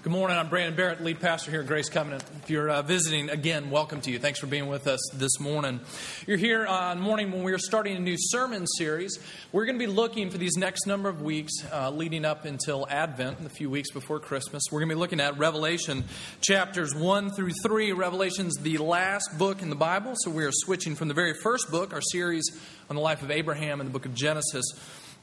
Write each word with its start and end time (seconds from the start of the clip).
Good 0.00 0.12
morning. 0.12 0.38
I'm 0.38 0.48
Brandon 0.48 0.76
Barrett, 0.76 1.02
lead 1.02 1.18
pastor 1.18 1.50
here 1.50 1.62
at 1.62 1.66
Grace 1.66 1.88
Covenant. 1.88 2.22
If 2.44 2.50
you're 2.50 2.70
uh, 2.70 2.82
visiting, 2.82 3.30
again, 3.30 3.68
welcome 3.68 4.00
to 4.02 4.12
you. 4.12 4.20
Thanks 4.20 4.38
for 4.38 4.46
being 4.46 4.68
with 4.68 4.86
us 4.86 5.00
this 5.12 5.40
morning. 5.40 5.80
You're 6.24 6.36
here 6.36 6.64
on 6.64 7.00
morning 7.00 7.32
when 7.32 7.42
we 7.42 7.52
are 7.52 7.58
starting 7.58 7.96
a 7.96 7.98
new 7.98 8.14
sermon 8.16 8.64
series. 8.68 9.18
We're 9.50 9.64
going 9.64 9.76
to 9.76 9.84
be 9.84 9.90
looking 9.90 10.30
for 10.30 10.38
these 10.38 10.56
next 10.56 10.86
number 10.86 11.08
of 11.08 11.20
weeks, 11.20 11.52
uh, 11.72 11.90
leading 11.90 12.24
up 12.24 12.44
until 12.44 12.86
Advent, 12.88 13.42
the 13.42 13.50
few 13.50 13.70
weeks 13.70 13.90
before 13.90 14.20
Christmas. 14.20 14.62
We're 14.70 14.78
going 14.78 14.90
to 14.90 14.94
be 14.94 15.00
looking 15.00 15.18
at 15.18 15.36
Revelation 15.36 16.04
chapters 16.42 16.94
1 16.94 17.32
through 17.32 17.54
3. 17.64 17.90
Revelation's 17.90 18.54
the 18.54 18.78
last 18.78 19.36
book 19.36 19.62
in 19.62 19.68
the 19.68 19.76
Bible, 19.76 20.14
so 20.18 20.30
we 20.30 20.44
are 20.44 20.52
switching 20.52 20.94
from 20.94 21.08
the 21.08 21.14
very 21.14 21.34
first 21.42 21.72
book, 21.72 21.92
our 21.92 22.02
series 22.12 22.48
on 22.88 22.94
the 22.94 23.02
life 23.02 23.22
of 23.22 23.32
Abraham 23.32 23.80
in 23.80 23.88
the 23.88 23.92
book 23.92 24.06
of 24.06 24.14
Genesis, 24.14 24.64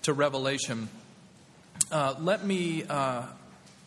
to 0.02 0.12
Revelation. 0.12 0.89
Uh, 1.89 2.16
let 2.20 2.46
me 2.46 2.84
uh, 2.84 3.23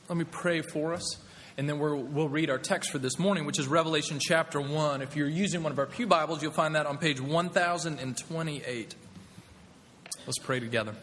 let 0.08 0.16
me 0.16 0.24
pray 0.24 0.62
for 0.62 0.94
us, 0.94 1.18
and 1.58 1.68
then 1.68 1.78
we 1.78 1.90
will 2.02 2.30
read 2.30 2.48
our 2.48 2.56
text 2.56 2.90
for 2.90 2.98
this 2.98 3.18
morning, 3.18 3.44
which 3.44 3.58
is 3.58 3.68
Revelation 3.68 4.18
chapter 4.18 4.58
1. 4.58 5.02
If 5.02 5.16
you're 5.16 5.28
using 5.28 5.62
one 5.62 5.70
of 5.70 5.78
our 5.78 5.84
Pew 5.84 6.06
Bibles, 6.06 6.42
you'll 6.42 6.52
find 6.52 6.76
that 6.76 6.86
on 6.86 6.96
page 6.96 7.20
1028. 7.20 8.94
Let's 10.26 10.38
pray 10.38 10.60
together. 10.60 10.94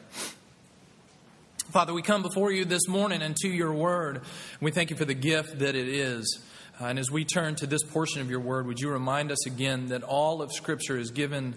Father, 1.70 1.94
we 1.94 2.02
come 2.02 2.24
before 2.24 2.52
you 2.52 2.66
this 2.66 2.88
morning 2.88 3.22
and 3.22 3.36
to 3.38 3.48
your 3.48 3.74
word. 3.74 4.22
We 4.60 4.72
thank 4.72 4.90
you 4.90 4.96
for 4.96 5.06
the 5.06 5.14
gift 5.14 5.60
that 5.60 5.76
it 5.76 5.88
is. 5.88 6.40
Uh, 6.82 6.86
and 6.86 6.98
as 6.98 7.12
we 7.12 7.26
turn 7.26 7.54
to 7.56 7.68
this 7.68 7.84
portion 7.84 8.22
of 8.22 8.32
your 8.32 8.40
word, 8.40 8.66
would 8.66 8.80
you 8.80 8.90
remind 8.90 9.32
us 9.32 9.46
again 9.46 9.90
that 9.90 10.02
all 10.02 10.42
of 10.42 10.52
Scripture 10.52 10.98
is 10.98 11.12
given 11.12 11.56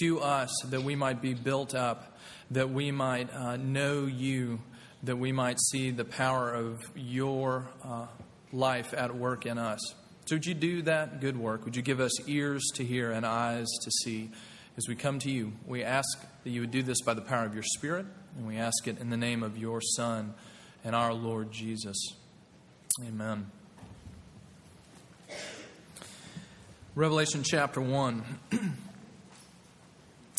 to 0.00 0.20
us 0.20 0.50
that 0.66 0.82
we 0.82 0.96
might 0.96 1.22
be 1.22 1.32
built 1.32 1.74
up, 1.74 2.18
that 2.50 2.68
we 2.68 2.90
might 2.90 3.32
uh, 3.32 3.56
know 3.56 4.04
you 4.04 4.60
that 5.02 5.16
we 5.16 5.32
might 5.32 5.58
see 5.60 5.90
the 5.90 6.04
power 6.04 6.52
of 6.52 6.80
your 6.94 7.68
uh, 7.84 8.06
life 8.52 8.92
at 8.94 9.14
work 9.14 9.46
in 9.46 9.58
us. 9.58 9.80
So, 10.26 10.36
would 10.36 10.46
you 10.46 10.54
do 10.54 10.82
that 10.82 11.20
good 11.20 11.36
work? 11.36 11.64
Would 11.64 11.76
you 11.76 11.82
give 11.82 12.00
us 12.00 12.28
ears 12.28 12.62
to 12.74 12.84
hear 12.84 13.10
and 13.10 13.24
eyes 13.24 13.66
to 13.82 13.90
see 14.02 14.30
as 14.76 14.86
we 14.88 14.94
come 14.94 15.18
to 15.20 15.30
you? 15.30 15.52
We 15.66 15.82
ask 15.82 16.06
that 16.44 16.50
you 16.50 16.60
would 16.60 16.70
do 16.70 16.82
this 16.82 17.00
by 17.00 17.14
the 17.14 17.22
power 17.22 17.44
of 17.44 17.54
your 17.54 17.62
Spirit, 17.62 18.06
and 18.36 18.46
we 18.46 18.56
ask 18.56 18.86
it 18.86 18.98
in 18.98 19.10
the 19.10 19.16
name 19.16 19.42
of 19.42 19.56
your 19.56 19.80
Son 19.80 20.34
and 20.84 20.94
our 20.94 21.12
Lord 21.12 21.50
Jesus. 21.50 21.96
Amen. 23.04 23.50
Revelation 26.94 27.42
chapter 27.42 27.80
1. 27.80 28.24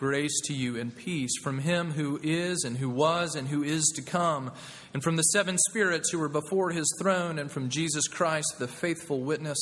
Grace 0.00 0.40
to 0.40 0.54
you 0.54 0.80
and 0.80 0.96
peace 0.96 1.36
from 1.42 1.58
him 1.58 1.90
who 1.90 2.18
is, 2.22 2.64
and 2.64 2.78
who 2.78 2.88
was, 2.88 3.34
and 3.34 3.48
who 3.48 3.62
is 3.62 3.84
to 3.94 4.00
come, 4.00 4.50
and 4.94 5.02
from 5.02 5.16
the 5.16 5.22
seven 5.24 5.58
spirits 5.58 6.08
who 6.08 6.18
were 6.18 6.26
before 6.30 6.70
his 6.70 6.90
throne, 6.98 7.38
and 7.38 7.52
from 7.52 7.68
Jesus 7.68 8.08
Christ, 8.08 8.54
the 8.58 8.66
faithful 8.66 9.20
witness, 9.20 9.58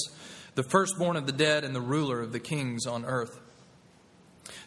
the 0.55 0.63
firstborn 0.63 1.17
of 1.17 1.27
the 1.27 1.33
dead, 1.33 1.65
and 1.65 1.75
the 1.75 1.81
ruler 1.81 2.21
of 2.21 2.31
the 2.31 2.39
kings 2.39 2.87
on 2.87 3.05
earth. 3.05 3.41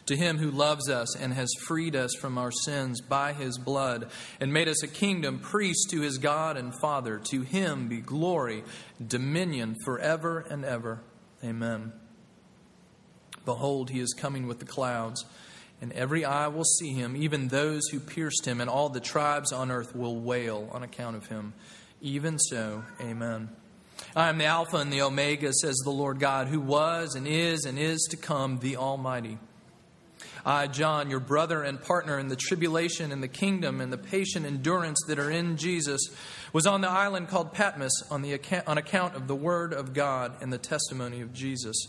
To 0.04 0.14
him 0.14 0.36
who 0.36 0.50
loves 0.50 0.90
us 0.90 1.16
and 1.16 1.32
has 1.32 1.48
freed 1.66 1.96
us 1.96 2.14
from 2.20 2.36
our 2.36 2.52
sins 2.52 3.00
by 3.00 3.32
his 3.32 3.56
blood, 3.56 4.10
and 4.40 4.52
made 4.52 4.68
us 4.68 4.82
a 4.82 4.88
kingdom, 4.88 5.38
priest 5.38 5.88
to 5.88 6.02
his 6.02 6.18
God 6.18 6.58
and 6.58 6.78
Father, 6.82 7.18
to 7.30 7.40
him 7.40 7.88
be 7.88 8.02
glory, 8.02 8.62
dominion 9.02 9.76
forever 9.86 10.44
and 10.50 10.66
ever. 10.66 11.00
Amen. 11.42 11.94
Behold, 13.46 13.88
he 13.88 14.00
is 14.00 14.12
coming 14.12 14.46
with 14.46 14.58
the 14.58 14.66
clouds 14.66 15.24
and 15.82 15.92
every 15.92 16.24
eye 16.24 16.46
will 16.46 16.64
see 16.64 16.92
him, 16.92 17.16
even 17.16 17.48
those 17.48 17.88
who 17.88 17.98
pierced 17.98 18.46
him, 18.46 18.60
and 18.60 18.70
all 18.70 18.88
the 18.88 19.00
tribes 19.00 19.52
on 19.52 19.72
earth 19.72 19.96
will 19.96 20.16
wail 20.16 20.70
on 20.72 20.84
account 20.84 21.16
of 21.16 21.26
him. 21.26 21.52
Even 22.00 22.38
so, 22.38 22.84
amen. 23.00 23.50
I 24.14 24.28
am 24.28 24.38
the 24.38 24.44
Alpha 24.44 24.76
and 24.76 24.92
the 24.92 25.02
Omega, 25.02 25.52
says 25.52 25.76
the 25.78 25.90
Lord 25.90 26.20
God, 26.20 26.46
who 26.46 26.60
was 26.60 27.16
and 27.16 27.26
is 27.26 27.64
and 27.64 27.78
is 27.78 28.06
to 28.10 28.16
come, 28.16 28.60
the 28.60 28.76
Almighty. 28.76 29.38
I, 30.46 30.68
John, 30.68 31.10
your 31.10 31.20
brother 31.20 31.62
and 31.62 31.82
partner 31.82 32.16
in 32.18 32.28
the 32.28 32.36
tribulation 32.36 33.10
and 33.10 33.22
the 33.22 33.28
kingdom 33.28 33.80
and 33.80 33.92
the 33.92 33.98
patient 33.98 34.46
endurance 34.46 35.00
that 35.08 35.18
are 35.18 35.30
in 35.30 35.56
Jesus, 35.56 36.00
was 36.52 36.64
on 36.64 36.80
the 36.80 36.88
island 36.88 37.28
called 37.28 37.52
Patmos 37.52 37.92
on, 38.08 38.22
the 38.22 38.34
account, 38.34 38.68
on 38.68 38.78
account 38.78 39.16
of 39.16 39.26
the 39.26 39.36
word 39.36 39.72
of 39.72 39.94
God 39.94 40.34
and 40.40 40.52
the 40.52 40.58
testimony 40.58 41.20
of 41.22 41.32
Jesus. 41.32 41.88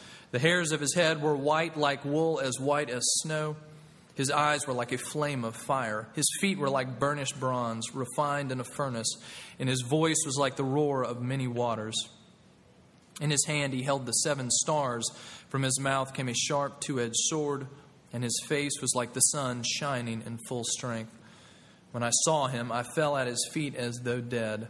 The 0.31 0.39
hairs 0.39 0.71
of 0.71 0.79
his 0.79 0.95
head 0.95 1.21
were 1.21 1.35
white 1.35 1.77
like 1.77 2.05
wool, 2.05 2.39
as 2.39 2.59
white 2.59 2.89
as 2.89 3.03
snow. 3.21 3.57
His 4.15 4.31
eyes 4.31 4.67
were 4.67 4.73
like 4.73 4.91
a 4.91 4.97
flame 4.97 5.43
of 5.43 5.55
fire. 5.55 6.07
His 6.13 6.25
feet 6.39 6.57
were 6.57 6.69
like 6.69 6.99
burnished 6.99 7.39
bronze, 7.39 7.93
refined 7.93 8.51
in 8.51 8.59
a 8.59 8.65
furnace, 8.65 9.17
and 9.59 9.69
his 9.69 9.81
voice 9.81 10.23
was 10.25 10.37
like 10.37 10.55
the 10.55 10.63
roar 10.63 11.03
of 11.03 11.21
many 11.21 11.47
waters. 11.47 12.09
In 13.19 13.29
his 13.29 13.45
hand 13.45 13.73
he 13.73 13.83
held 13.83 14.05
the 14.05 14.11
seven 14.13 14.49
stars. 14.49 15.09
From 15.49 15.63
his 15.63 15.79
mouth 15.79 16.13
came 16.13 16.29
a 16.29 16.33
sharp 16.33 16.79
two 16.81 16.99
edged 16.99 17.15
sword, 17.15 17.67
and 18.13 18.23
his 18.23 18.41
face 18.47 18.81
was 18.81 18.93
like 18.95 19.13
the 19.13 19.19
sun 19.19 19.63
shining 19.63 20.23
in 20.25 20.39
full 20.47 20.63
strength. 20.63 21.17
When 21.91 22.03
I 22.03 22.11
saw 22.23 22.47
him, 22.47 22.71
I 22.71 22.83
fell 22.83 23.17
at 23.17 23.27
his 23.27 23.49
feet 23.51 23.75
as 23.75 23.99
though 24.03 24.21
dead. 24.21 24.69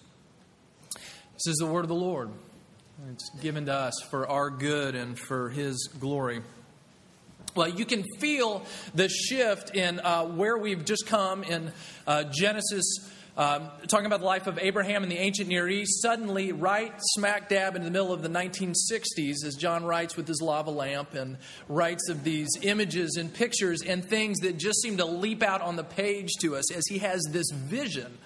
This 1.43 1.53
is 1.53 1.57
the 1.57 1.65
word 1.65 1.83
of 1.83 1.89
the 1.89 1.95
Lord. 1.95 2.29
It's 3.09 3.31
given 3.41 3.65
to 3.65 3.73
us 3.73 3.99
for 4.11 4.27
our 4.27 4.51
good 4.51 4.93
and 4.93 5.17
for 5.17 5.49
His 5.49 5.89
glory. 5.99 6.43
Well, 7.55 7.67
you 7.67 7.83
can 7.83 8.03
feel 8.19 8.63
the 8.93 9.09
shift 9.09 9.75
in 9.75 9.99
uh, 10.01 10.25
where 10.25 10.55
we've 10.55 10.85
just 10.85 11.07
come 11.07 11.43
in 11.43 11.71
uh, 12.05 12.25
Genesis, 12.31 13.09
um, 13.35 13.71
talking 13.87 14.05
about 14.05 14.19
the 14.19 14.27
life 14.27 14.45
of 14.45 14.59
Abraham 14.59 15.01
in 15.01 15.09
the 15.09 15.17
ancient 15.17 15.49
Near 15.49 15.67
East. 15.67 16.03
Suddenly, 16.03 16.51
right 16.51 16.93
smack 17.15 17.49
dab 17.49 17.75
in 17.75 17.85
the 17.85 17.89
middle 17.89 18.13
of 18.13 18.21
the 18.21 18.29
1960s, 18.29 19.43
as 19.43 19.55
John 19.55 19.83
writes 19.83 20.15
with 20.15 20.27
his 20.27 20.43
lava 20.43 20.69
lamp 20.69 21.15
and 21.15 21.37
writes 21.67 22.07
of 22.07 22.23
these 22.23 22.49
images 22.61 23.15
and 23.19 23.33
pictures 23.33 23.81
and 23.81 24.05
things 24.05 24.37
that 24.41 24.59
just 24.59 24.79
seem 24.83 24.97
to 24.97 25.05
leap 25.05 25.41
out 25.41 25.61
on 25.61 25.75
the 25.75 25.83
page 25.83 26.29
to 26.41 26.55
us 26.55 26.71
as 26.71 26.83
he 26.87 26.99
has 26.99 27.19
this 27.31 27.49
vision 27.49 28.19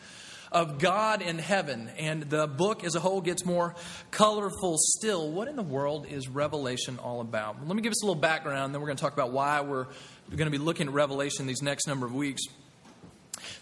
of 0.56 0.80
God 0.80 1.22
in 1.22 1.38
heaven. 1.38 1.92
And 2.00 2.24
the 2.24 2.48
book 2.48 2.86
as 2.86 2.96
a 2.96 3.00
whole 3.02 3.20
gets 3.20 3.46
more 3.46 3.76
colorful 4.10 4.78
still. 4.78 5.30
What 5.30 5.50
in 5.50 5.58
the 5.58 5.64
world 5.64 6.08
is 6.10 6.30
Revelation 6.30 6.98
all 6.98 7.20
about? 7.20 7.68
Let 7.68 7.76
me 7.76 7.82
give 7.82 7.92
us 7.92 8.02
a 8.02 8.06
little 8.06 8.20
background, 8.20 8.74
then 8.74 8.80
we're 8.82 8.88
going 8.88 8.98
to 8.98 9.02
talk 9.02 9.14
about 9.14 9.32
why 9.32 9.60
we're 9.60 9.84
going 10.30 10.46
to 10.46 10.58
be 10.58 10.58
looking 10.58 10.88
at 10.88 10.94
Revelation 10.94 11.46
these 11.46 11.62
next 11.62 11.88
number 11.88 12.06
of 12.06 12.16
weeks. 12.16 12.42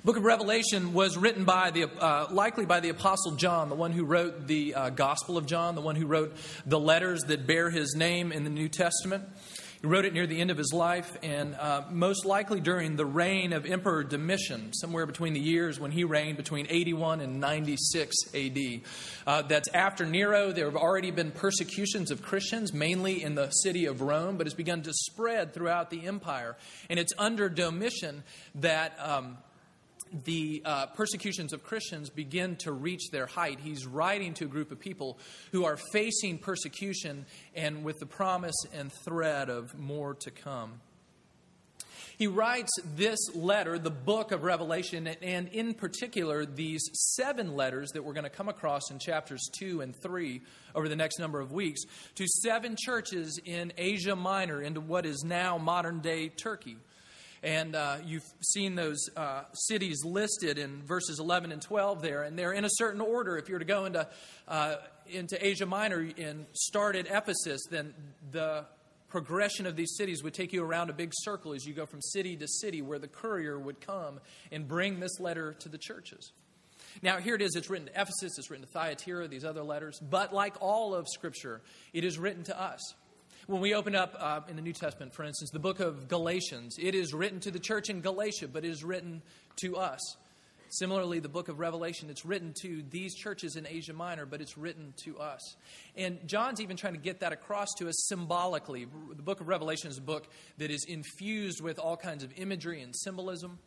book 0.06 0.18
of 0.18 0.24
Revelation 0.24 0.94
was 0.94 1.18
written 1.18 1.46
by 1.46 1.72
the, 1.72 1.86
uh, 1.86 2.28
likely 2.30 2.68
by 2.68 2.80
the 2.80 2.90
Apostle 2.90 3.32
John, 3.32 3.70
the 3.70 3.76
one 3.76 3.92
who 3.92 4.06
wrote 4.06 4.46
the 4.46 4.76
uh, 4.76 4.90
Gospel 4.92 5.36
of 5.36 5.48
John, 5.48 5.74
the 5.74 5.82
one 5.82 5.96
who 5.96 6.06
wrote 6.06 6.38
the 6.68 6.80
letters 6.80 7.24
that 7.24 7.48
bear 7.48 7.72
his 7.72 7.96
name 7.96 8.32
in 8.32 8.44
the 8.44 8.52
New 8.52 8.70
Testament. 8.70 9.24
He 9.84 9.90
wrote 9.90 10.06
it 10.06 10.14
near 10.14 10.26
the 10.26 10.40
end 10.40 10.50
of 10.50 10.56
his 10.56 10.72
life, 10.72 11.18
and 11.22 11.56
uh, 11.56 11.82
most 11.92 12.24
likely 12.24 12.62
during 12.62 12.96
the 12.96 13.06
reign 13.06 13.52
of 13.52 13.66
Emperor 13.66 14.02
Domitian, 14.02 14.72
somewhere 14.72 15.06
between 15.06 15.34
the 15.34 15.42
years 15.42 15.78
when 15.78 15.92
he 15.92 16.06
reigned 16.06 16.38
between 16.38 16.68
81 16.70 17.20
and 17.20 17.42
96 17.42 18.16
AD. 18.34 18.58
Uh, 19.28 19.42
that's 19.42 19.68
after 19.74 20.06
Nero. 20.06 20.54
There 20.54 20.68
have 20.68 20.78
already 20.78 21.12
been 21.12 21.32
persecutions 21.32 22.12
of 22.12 22.22
Christians, 22.22 22.72
mainly 22.72 23.22
in 23.22 23.36
the 23.36 23.50
city 23.50 23.84
of 23.84 24.00
Rome, 24.00 24.38
but 24.38 24.48
it's 24.48 24.56
begun 24.56 24.84
to 24.84 24.94
spread 24.94 25.54
throughout 25.54 25.90
the 25.90 26.08
empire. 26.08 26.56
And 26.90 26.98
it's 26.98 27.12
under 27.18 27.50
Domitian 27.50 28.24
that. 28.56 28.98
Um, 29.02 29.38
the 30.26 30.62
uh, 30.64 30.86
persecutions 30.88 31.54
of 31.54 31.64
Christians 31.64 32.10
begin 32.10 32.56
to 32.58 32.72
reach 32.72 33.10
their 33.12 33.26
height. 33.26 33.60
He's 33.60 33.86
writing 33.86 34.34
to 34.36 34.46
a 34.46 34.48
group 34.48 34.72
of 34.72 34.80
people 34.80 35.18
who 35.52 35.66
are 35.66 35.78
facing 35.92 36.38
persecution 36.38 37.26
and 37.56 37.84
with 37.84 38.00
the 38.00 38.06
promise 38.06 38.56
and 38.74 38.92
threat 39.06 39.50
of 39.50 39.78
more 39.78 40.14
to 40.16 40.32
come. 40.32 40.82
He 42.18 42.28
writes 42.28 42.72
this 42.96 43.20
letter, 43.36 43.80
the 43.80 43.90
book 43.90 44.32
of 44.32 44.44
Revelation, 44.44 45.08
and 45.08 45.48
in 45.50 45.74
particular, 45.74 46.46
these 46.46 46.82
seven 47.16 47.56
letters 47.56 47.90
that 47.92 48.04
we're 48.04 48.14
going 48.14 48.24
to 48.24 48.30
come 48.30 48.50
across 48.50 48.92
in 48.92 49.00
chapters 49.00 49.42
2 49.58 49.82
and 49.82 49.96
3 49.96 50.42
over 50.76 50.88
the 50.88 50.96
next 50.96 51.20
number 51.20 51.40
of 51.40 51.52
weeks, 51.52 51.82
to 52.16 52.28
seven 52.28 52.76
churches 52.80 53.40
in 53.44 53.74
Asia 53.78 54.16
Minor, 54.16 54.62
into 54.62 54.80
what 54.80 55.06
is 55.06 55.24
now 55.26 55.58
modern 55.58 56.00
day 56.02 56.30
Turkey. 56.30 56.78
And 57.44 57.76
uh, 57.76 57.98
you've 58.06 58.24
seen 58.42 58.76
those 58.76 59.10
uh, 59.18 59.44
cities 59.54 60.06
listed 60.06 60.58
in 60.58 60.82
verses 60.84 61.20
11 61.20 61.52
and 61.52 61.62
12 61.62 62.02
there, 62.02 62.24
and 62.24 62.40
they're 62.40 62.54
in 62.54 62.64
a 62.64 62.70
certain 62.72 63.02
order. 63.02 63.38
If 63.38 63.50
you 63.50 63.56
were 63.56 63.60
to 63.60 63.66
go 63.66 63.84
into, 63.84 64.08
uh, 64.48 64.76
into 65.10 65.46
Asia 65.46 65.66
Minor 65.66 66.10
and 66.18 66.46
start 66.54 66.96
at 66.96 67.08
Ephesus, 67.08 67.62
then 67.70 67.94
the 68.32 68.66
progression 69.10 69.66
of 69.66 69.76
these 69.76 69.94
cities 69.98 70.24
would 70.24 70.34
take 70.34 70.54
you 70.54 70.64
around 70.64 70.90
a 70.90 70.94
big 70.94 71.12
circle 71.14 71.54
as 71.54 71.66
you 71.66 71.74
go 71.74 71.86
from 71.86 72.02
city 72.02 72.38
to 72.38 72.48
city, 72.48 72.82
where 72.82 72.98
the 72.98 73.10
courier 73.10 73.60
would 73.60 73.82
come 73.82 74.22
and 74.50 74.66
bring 74.66 75.02
this 75.02 75.20
letter 75.20 75.54
to 75.60 75.68
the 75.68 75.78
churches. 75.78 76.32
Now, 77.02 77.18
here 77.18 77.36
it 77.36 77.42
is. 77.42 77.56
It's 77.56 77.70
written 77.70 77.88
to 77.88 77.94
Ephesus, 77.94 78.38
it's 78.38 78.50
written 78.50 78.66
to 78.66 78.72
Thyatira, 78.72 79.28
these 79.28 79.44
other 79.44 79.64
letters. 79.64 80.00
But 80.00 80.34
like 80.34 80.56
all 80.62 80.96
of 80.96 81.08
Scripture, 81.10 81.62
it 81.92 82.06
is 82.06 82.18
written 82.18 82.44
to 82.46 82.60
us. 82.60 82.80
When 83.46 83.60
we 83.60 83.74
open 83.74 83.94
up 83.94 84.16
uh, 84.18 84.40
in 84.48 84.56
the 84.56 84.62
New 84.62 84.72
Testament, 84.72 85.14
for 85.14 85.24
instance, 85.26 85.50
the 85.52 85.60
book 85.60 85.82
of 85.82 86.08
Galatians, 86.08 86.78
it 86.80 86.96
is 86.96 87.14
written 87.14 87.42
to 87.42 87.52
the 87.52 87.60
church 87.60 87.90
in 87.90 88.00
Galatia, 88.00 88.48
but 88.48 88.64
it 88.64 88.70
is 88.70 88.86
written 88.86 89.22
to 89.58 89.76
us. 89.76 90.00
Similarly, 90.70 91.20
the 91.20 91.28
book 91.28 91.50
of 91.50 91.60
Revelation, 91.60 92.10
it's 92.10 92.26
written 92.26 92.54
to 92.62 92.82
these 92.90 93.14
churches 93.14 93.58
in 93.58 93.68
Asia 93.68 93.92
Minor, 93.92 94.26
but 94.26 94.40
it's 94.40 94.58
written 94.58 94.94
to 95.04 95.20
us. 95.20 95.58
And 95.98 96.26
John's 96.26 96.62
even 96.62 96.78
trying 96.78 96.94
to 96.94 97.00
get 97.00 97.20
that 97.20 97.34
across 97.34 97.68
to 97.80 97.90
us 97.90 98.06
symbolically. 98.08 98.88
The 99.14 99.22
book 99.22 99.42
of 99.42 99.50
Revelation 99.50 99.90
is 99.90 99.98
a 99.98 100.02
book 100.02 100.26
that 100.58 100.72
is 100.72 100.86
infused 100.86 101.60
with 101.60 101.80
all 101.80 101.98
kinds 101.98 102.24
of 102.24 102.32
imagery 102.38 102.82
and 102.82 102.96
symbolism. 102.96 103.60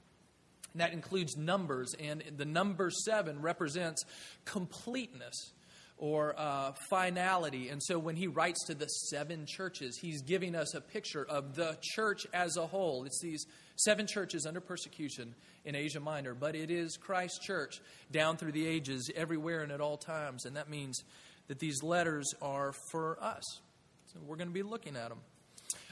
And 0.73 0.81
that 0.81 0.95
includes 0.95 1.37
numbers, 1.37 1.95
and 2.01 2.25
the 2.35 2.47
number 2.47 2.91
seven 2.91 3.43
represents 3.43 4.07
completeness 4.47 5.53
or 5.99 6.35
uh, 6.37 6.73
finality. 6.91 7.69
And 7.71 7.83
so 7.83 7.99
when 7.99 8.17
he 8.17 8.27
writes 8.27 8.65
to 8.67 8.75
the 8.75 8.87
seven 8.87 9.47
churches, 9.47 9.99
he's 10.01 10.23
giving 10.23 10.55
us 10.55 10.75
a 10.75 10.81
picture 10.81 11.25
of 11.25 11.55
the 11.55 11.77
church 11.81 12.27
as 12.35 12.57
a 12.57 12.67
whole. 12.67 13.05
It's 13.05 13.21
these 13.23 13.47
seven 13.77 14.07
churches 14.07 14.47
under 14.47 14.61
persecution 14.61 15.35
in 15.65 15.75
Asia 15.75 16.01
Minor, 16.01 16.35
but 16.35 16.55
it 16.55 16.71
is 16.71 16.97
Christ's 16.97 17.39
church 17.39 17.81
down 18.13 18.37
through 18.37 18.53
the 18.53 18.67
ages, 18.67 19.11
everywhere 19.17 19.63
and 19.63 19.73
at 19.73 19.81
all 19.81 19.97
times. 19.97 20.45
And 20.45 20.57
that 20.57 20.69
means 20.69 21.03
that 21.49 21.59
these 21.59 21.83
letters 21.83 22.27
are 22.43 22.73
for 22.91 23.19
us. 23.23 23.45
So 24.13 24.21
we're 24.27 24.37
going 24.37 24.49
to 24.49 24.55
be 24.55 24.63
looking 24.63 24.97
at 24.97 25.09
them. 25.09 25.19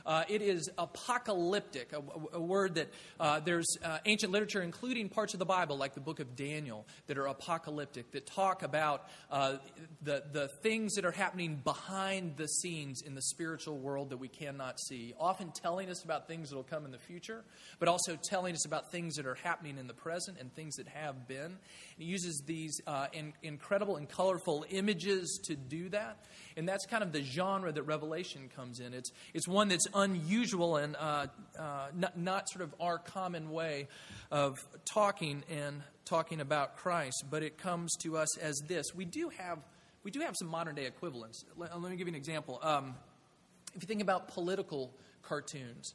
Uh, 0.06 0.24
it 0.28 0.42
is 0.42 0.68
apocalyptic, 0.76 1.92
a, 1.92 2.02
a 2.36 2.40
word 2.40 2.74
that 2.74 2.88
uh, 3.18 3.40
there's 3.40 3.76
uh, 3.82 3.98
ancient 4.04 4.32
literature, 4.32 4.62
including 4.62 5.08
parts 5.08 5.32
of 5.32 5.38
the 5.38 5.46
Bible, 5.46 5.76
like 5.76 5.94
the 5.94 6.00
book 6.00 6.20
of 6.20 6.36
Daniel, 6.36 6.86
that 7.06 7.16
are 7.16 7.26
apocalyptic, 7.26 8.10
that 8.12 8.26
talk 8.26 8.62
about 8.62 9.08
uh, 9.30 9.56
the, 10.02 10.22
the 10.32 10.48
things 10.62 10.94
that 10.94 11.04
are 11.04 11.12
happening 11.12 11.60
behind 11.64 12.36
the 12.36 12.46
scenes 12.46 13.02
in 13.02 13.14
the 13.14 13.22
spiritual 13.22 13.78
world 13.78 14.10
that 14.10 14.18
we 14.18 14.28
cannot 14.28 14.78
see. 14.78 15.14
Often 15.18 15.52
telling 15.52 15.88
us 15.88 16.04
about 16.04 16.28
things 16.28 16.50
that 16.50 16.56
will 16.56 16.64
come 16.64 16.84
in 16.84 16.90
the 16.90 16.98
future, 16.98 17.44
but 17.78 17.88
also 17.88 18.18
telling 18.22 18.54
us 18.54 18.66
about 18.66 18.90
things 18.92 19.14
that 19.16 19.26
are 19.26 19.36
happening 19.36 19.78
in 19.78 19.86
the 19.86 19.94
present 19.94 20.38
and 20.38 20.54
things 20.54 20.76
that 20.76 20.88
have 20.88 21.26
been. 21.26 21.56
It 21.98 22.04
uses 22.04 22.42
these 22.46 22.78
uh, 22.86 23.06
in, 23.12 23.32
incredible 23.42 23.96
and 23.96 24.08
colorful 24.08 24.66
images 24.70 25.40
to 25.44 25.56
do 25.56 25.88
that. 25.90 26.24
And 26.56 26.68
that's 26.68 26.86
kind 26.86 27.02
of 27.02 27.12
the 27.12 27.22
genre 27.22 27.72
that 27.72 27.82
Revelation 27.82 28.50
comes 28.54 28.80
in. 28.80 28.94
It's, 28.94 29.10
it's 29.32 29.48
one 29.48 29.68
that's 29.68 29.86
unusual 29.94 30.76
and 30.76 30.96
uh, 30.96 31.26
uh, 31.58 31.87
not, 31.94 32.19
not 32.19 32.49
sort 32.49 32.62
of 32.62 32.75
our 32.81 32.99
common 32.99 33.50
way 33.50 33.88
of 34.31 34.58
talking 34.85 35.43
and 35.50 35.82
talking 36.05 36.41
about 36.41 36.76
Christ, 36.76 37.25
but 37.31 37.43
it 37.43 37.58
comes 37.58 37.94
to 38.02 38.17
us 38.17 38.37
as 38.38 38.58
this. 38.67 38.94
We 38.94 39.05
do 39.05 39.31
have, 39.31 39.58
we 40.02 40.11
do 40.11 40.20
have 40.20 40.35
some 40.37 40.49
modern 40.49 40.75
day 40.75 40.87
equivalents. 40.87 41.44
Let, 41.56 41.81
let 41.81 41.91
me 41.91 41.96
give 41.96 42.06
you 42.08 42.12
an 42.12 42.19
example. 42.19 42.61
Um, 42.62 42.94
if 43.75 43.82
you 43.82 43.87
think 43.87 44.02
about 44.02 44.29
political 44.29 44.93
cartoons, 45.23 45.94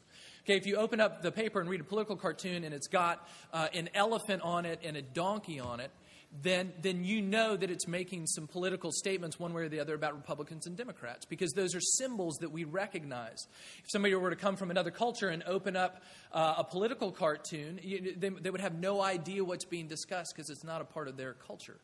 Okay, 0.50 0.58
if 0.58 0.66
you 0.66 0.78
open 0.78 1.00
up 1.00 1.22
the 1.22 1.32
paper 1.32 1.60
and 1.62 1.70
read 1.70 1.80
a 1.80 1.84
political 1.84 2.16
cartoon 2.16 2.64
and 2.64 2.74
it's 2.74 2.88
got 2.88 3.28
uh, 3.54 3.68
an 3.76 3.88
elephant 3.94 4.42
on 4.42 4.66
it 4.66 4.80
and 4.84 4.98
a 4.98 5.02
donkey 5.04 5.60
on 5.60 5.80
it, 5.80 5.92
then, 6.32 6.74
then 6.82 7.04
you 7.04 7.22
know 7.22 7.56
that 7.56 7.72
it's 7.72 7.88
making 7.88 8.28
some 8.28 8.46
political 8.48 8.92
statements 8.92 9.40
one 9.40 9.54
way 9.54 9.64
or 9.64 9.70
the 9.70 9.80
other 9.80 9.96
about 9.96 10.16
Republicans 10.16 10.68
and 10.68 10.78
Democrats 10.78 11.26
because 11.26 11.52
those 11.54 11.74
are 11.74 11.82
symbols 11.82 12.38
that 12.42 12.52
we 12.52 12.66
recognize. 12.66 13.48
If 13.84 13.90
somebody 13.90 14.14
were 14.14 14.30
to 14.30 14.36
come 14.36 14.56
from 14.56 14.70
another 14.70 14.92
culture 14.92 15.30
and 15.30 15.42
open 15.44 15.76
up 15.76 16.04
uh, 16.32 16.56
a 16.60 16.64
political 16.64 17.12
cartoon, 17.12 17.80
you, 17.82 18.16
they, 18.16 18.30
they 18.30 18.50
would 18.52 18.62
have 18.62 18.76
no 18.76 19.02
idea 19.02 19.44
what's 19.44 19.66
being 19.66 19.88
discussed 19.88 20.34
because 20.36 20.50
it's 20.52 20.64
not 20.64 20.82
a 20.82 20.86
part 20.86 21.08
of 21.08 21.18
their 21.18 21.34
culture. 21.34 21.80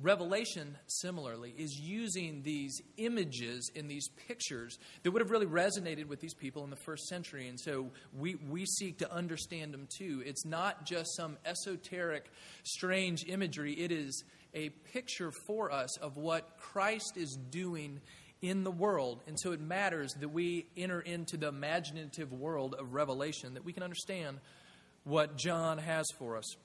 Revelation, 0.00 0.76
similarly, 0.86 1.52
is 1.58 1.76
using 1.76 2.42
these 2.42 2.80
images 2.98 3.70
and 3.74 3.90
these 3.90 4.08
pictures 4.28 4.78
that 5.02 5.10
would 5.10 5.20
have 5.20 5.32
really 5.32 5.46
resonated 5.46 6.06
with 6.06 6.20
these 6.20 6.34
people 6.34 6.62
in 6.62 6.70
the 6.70 6.76
first 6.76 7.08
century. 7.08 7.48
And 7.48 7.58
so 7.58 7.90
we, 8.16 8.36
we 8.48 8.64
seek 8.64 8.98
to 8.98 9.12
understand 9.12 9.74
them 9.74 9.88
too. 9.98 10.22
It's 10.24 10.44
not 10.44 10.84
just 10.84 11.16
some 11.16 11.36
esoteric, 11.44 12.30
strange 12.62 13.24
imagery, 13.26 13.72
it 13.72 13.90
is 13.90 14.22
a 14.54 14.68
picture 14.92 15.32
for 15.46 15.72
us 15.72 15.98
of 15.98 16.16
what 16.16 16.56
Christ 16.58 17.16
is 17.16 17.36
doing 17.50 18.00
in 18.40 18.62
the 18.62 18.70
world. 18.70 19.22
And 19.26 19.38
so 19.38 19.50
it 19.50 19.60
matters 19.60 20.12
that 20.20 20.28
we 20.28 20.66
enter 20.76 21.00
into 21.00 21.36
the 21.36 21.48
imaginative 21.48 22.32
world 22.32 22.76
of 22.78 22.94
Revelation, 22.94 23.54
that 23.54 23.64
we 23.64 23.72
can 23.72 23.82
understand 23.82 24.38
what 25.02 25.36
John 25.36 25.78
has 25.78 26.06
for 26.18 26.36
us. 26.36 26.56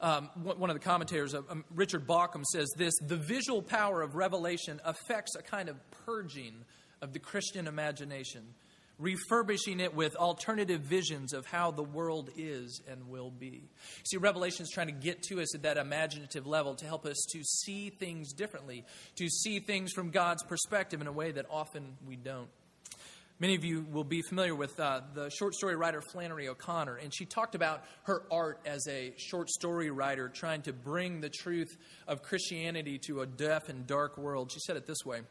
Um, 0.00 0.30
one 0.34 0.70
of 0.70 0.74
the 0.74 0.84
commentators, 0.84 1.34
um, 1.34 1.64
Richard 1.74 2.06
Bauckham, 2.06 2.44
says 2.44 2.68
this 2.76 2.94
The 3.00 3.16
visual 3.16 3.62
power 3.62 4.02
of 4.02 4.14
Revelation 4.14 4.80
affects 4.84 5.34
a 5.36 5.42
kind 5.42 5.68
of 5.68 5.76
purging 6.06 6.64
of 7.00 7.12
the 7.12 7.18
Christian 7.18 7.66
imagination, 7.66 8.42
refurbishing 8.98 9.80
it 9.80 9.94
with 9.94 10.16
alternative 10.16 10.80
visions 10.80 11.32
of 11.32 11.46
how 11.46 11.70
the 11.70 11.82
world 11.82 12.30
is 12.36 12.80
and 12.88 13.08
will 13.08 13.30
be. 13.30 13.68
See, 14.04 14.16
Revelation 14.16 14.62
is 14.62 14.70
trying 14.70 14.86
to 14.88 14.92
get 14.92 15.22
to 15.24 15.40
us 15.40 15.54
at 15.54 15.62
that 15.62 15.76
imaginative 15.76 16.46
level 16.46 16.74
to 16.76 16.86
help 16.86 17.06
us 17.06 17.16
to 17.32 17.42
see 17.42 17.90
things 17.90 18.32
differently, 18.32 18.84
to 19.16 19.28
see 19.28 19.60
things 19.60 19.92
from 19.92 20.10
God's 20.10 20.42
perspective 20.42 21.00
in 21.00 21.06
a 21.06 21.12
way 21.12 21.32
that 21.32 21.46
often 21.50 21.96
we 22.06 22.16
don't. 22.16 22.48
Many 23.40 23.56
of 23.56 23.64
you 23.64 23.84
will 23.90 24.04
be 24.04 24.22
familiar 24.22 24.54
with 24.54 24.78
uh, 24.78 25.00
the 25.12 25.28
short 25.28 25.54
story 25.54 25.74
writer 25.74 26.00
Flannery 26.12 26.48
O'Connor, 26.48 26.96
and 26.96 27.12
she 27.12 27.24
talked 27.24 27.56
about 27.56 27.82
her 28.04 28.22
art 28.30 28.60
as 28.64 28.86
a 28.88 29.12
short 29.16 29.50
story 29.50 29.90
writer 29.90 30.28
trying 30.28 30.62
to 30.62 30.72
bring 30.72 31.20
the 31.20 31.28
truth 31.28 31.76
of 32.06 32.22
Christianity 32.22 32.96
to 33.06 33.22
a 33.22 33.26
deaf 33.26 33.68
and 33.68 33.88
dark 33.88 34.16
world. 34.18 34.52
She 34.52 34.60
said 34.60 34.76
it 34.76 34.86
this 34.86 35.04
way 35.04 35.22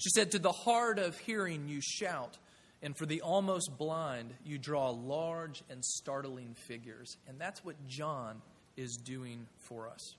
She 0.00 0.10
said, 0.10 0.32
To 0.32 0.40
the 0.40 0.50
hard 0.50 0.98
of 0.98 1.16
hearing 1.18 1.68
you 1.68 1.80
shout, 1.80 2.36
and 2.82 2.96
for 2.98 3.06
the 3.06 3.20
almost 3.20 3.78
blind 3.78 4.34
you 4.44 4.58
draw 4.58 4.90
large 4.90 5.62
and 5.70 5.84
startling 5.84 6.56
figures. 6.66 7.16
And 7.28 7.38
that's 7.40 7.64
what 7.64 7.76
John 7.86 8.42
is 8.76 8.96
doing 8.96 9.46
for 9.68 9.88
us. 9.88 10.16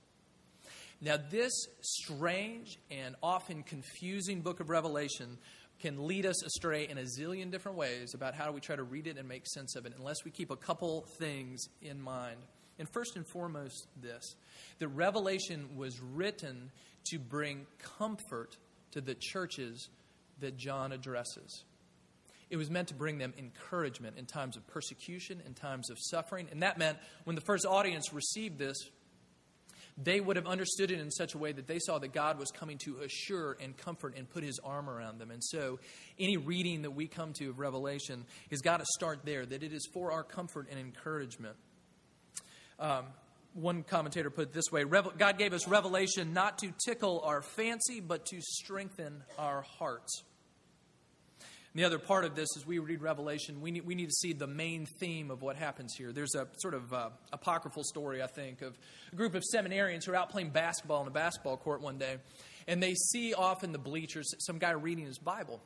Now, 1.02 1.18
this 1.30 1.52
strange 1.82 2.78
and 2.92 3.16
often 3.22 3.64
confusing 3.64 4.42
book 4.42 4.60
of 4.60 4.70
Revelation 4.70 5.38
can 5.80 6.08
lead 6.08 6.26
us 6.26 6.44
astray 6.44 6.88
in 6.88 6.98
a 6.98 7.04
zillion 7.04 7.52
different 7.52 7.78
ways 7.78 8.14
about 8.14 8.36
how 8.36 8.52
we 8.52 8.60
try 8.60 8.76
to 8.76 8.84
read 8.84 9.08
it 9.08 9.18
and 9.18 9.28
make 9.28 9.48
sense 9.48 9.76
of 9.76 9.86
it 9.86 9.94
unless 9.98 10.24
we 10.26 10.32
keep 10.32 10.52
a 10.52 10.56
couple 10.56 11.06
things 11.18 11.68
in 11.82 12.02
mind. 12.02 12.38
And 12.78 12.88
first 12.90 13.16
and 13.16 13.28
foremost, 13.28 13.88
this 14.02 14.36
the 14.80 14.88
Revelation 14.88 15.70
was 15.76 16.00
written 16.00 16.72
to 17.06 17.20
bring 17.20 17.66
comfort 17.98 18.58
to 18.92 19.02
the 19.02 19.16
churches 19.16 19.90
that 20.40 20.58
John 20.58 20.92
addresses. 20.92 21.64
It 22.50 22.58
was 22.58 22.70
meant 22.70 22.88
to 22.88 22.96
bring 22.96 23.20
them 23.20 23.34
encouragement 23.38 24.18
in 24.18 24.26
times 24.26 24.58
of 24.58 24.66
persecution, 24.68 25.42
in 25.46 25.54
times 25.54 25.92
of 25.92 25.98
suffering. 26.00 26.48
And 26.52 26.64
that 26.64 26.80
meant 26.80 26.98
when 27.24 27.36
the 27.36 27.44
first 27.44 27.66
audience 27.66 28.12
received 28.12 28.58
this, 28.58 28.76
they 30.02 30.22
would 30.22 30.36
have 30.36 30.48
understood 30.48 30.92
it 30.92 31.00
in 31.00 31.12
such 31.12 31.34
a 31.34 31.38
way 31.38 31.52
that 31.52 31.68
they 31.68 31.80
saw 31.80 32.00
that 32.00 32.14
God 32.14 32.40
was 32.40 32.52
coming 32.52 32.78
to 32.80 33.00
assure 33.00 33.58
and 33.62 33.76
comfort 33.76 34.16
and 34.18 34.30
put 34.30 34.44
his 34.44 34.60
arm 34.64 34.90
around 34.90 35.20
them. 35.20 35.32
And 35.32 35.44
so, 35.44 35.80
any 36.18 36.38
reading 36.38 36.84
that 36.84 36.92
we 36.92 37.08
come 37.08 37.34
to 37.34 37.50
of 37.50 37.60
Revelation 37.60 38.26
has 38.50 38.62
got 38.62 38.78
to 38.78 38.86
start 38.98 39.22
there, 39.26 39.46
that 39.46 39.64
it 39.64 39.74
is 39.74 39.88
for 39.94 40.12
our 40.12 40.24
comfort 40.24 40.68
and 40.70 40.80
encouragement. 40.80 41.56
Um, 42.80 43.06
one 43.54 43.84
commentator 43.84 44.30
put 44.30 44.50
it 44.50 44.54
this 44.54 44.72
way 44.72 44.84
God 44.84 45.38
gave 45.38 45.54
us 45.54 45.68
revelation 45.68 46.34
not 46.34 46.60
to 46.60 46.72
tickle 46.86 47.22
our 47.26 47.42
fancy, 47.42 48.00
but 48.00 48.26
to 48.28 48.40
strengthen 48.42 49.24
our 49.38 49.64
hearts. 49.80 50.24
And 51.74 51.80
the 51.80 51.86
other 51.86 52.00
part 52.00 52.26
of 52.26 52.36
this, 52.36 52.48
is 52.58 52.66
we 52.66 52.80
read 52.80 53.02
Revelation, 53.02 53.62
we 53.62 53.70
need, 53.70 53.86
we 53.86 53.94
need 53.94 54.08
to 54.08 54.16
see 54.16 54.34
the 54.34 54.48
main 54.48 54.88
theme 55.00 55.30
of 55.30 55.44
what 55.44 55.56
happens 55.56 55.94
here. 55.96 56.12
There's 56.12 56.34
a 56.34 56.48
sort 56.58 56.74
of 56.74 56.92
uh, 56.92 57.10
apocryphal 57.32 57.84
story, 57.84 58.24
I 58.24 58.28
think, 58.28 58.64
of 58.64 58.76
a 59.14 59.16
group 59.16 59.36
of 59.36 59.44
seminarians 59.54 60.06
who 60.06 60.14
are 60.14 60.16
out 60.16 60.32
playing 60.32 60.50
basketball 60.50 61.02
in 61.04 61.08
a 61.08 61.12
basketball 61.12 61.58
court 61.58 61.82
one 61.82 62.00
day, 62.00 62.18
and 62.68 62.82
they 62.82 62.96
see 62.96 63.36
off 63.36 63.64
in 63.64 63.72
the 63.72 63.78
bleachers 63.78 64.34
some 64.40 64.58
guy 64.58 64.72
reading 64.72 65.06
his 65.06 65.20
Bible. 65.20 65.62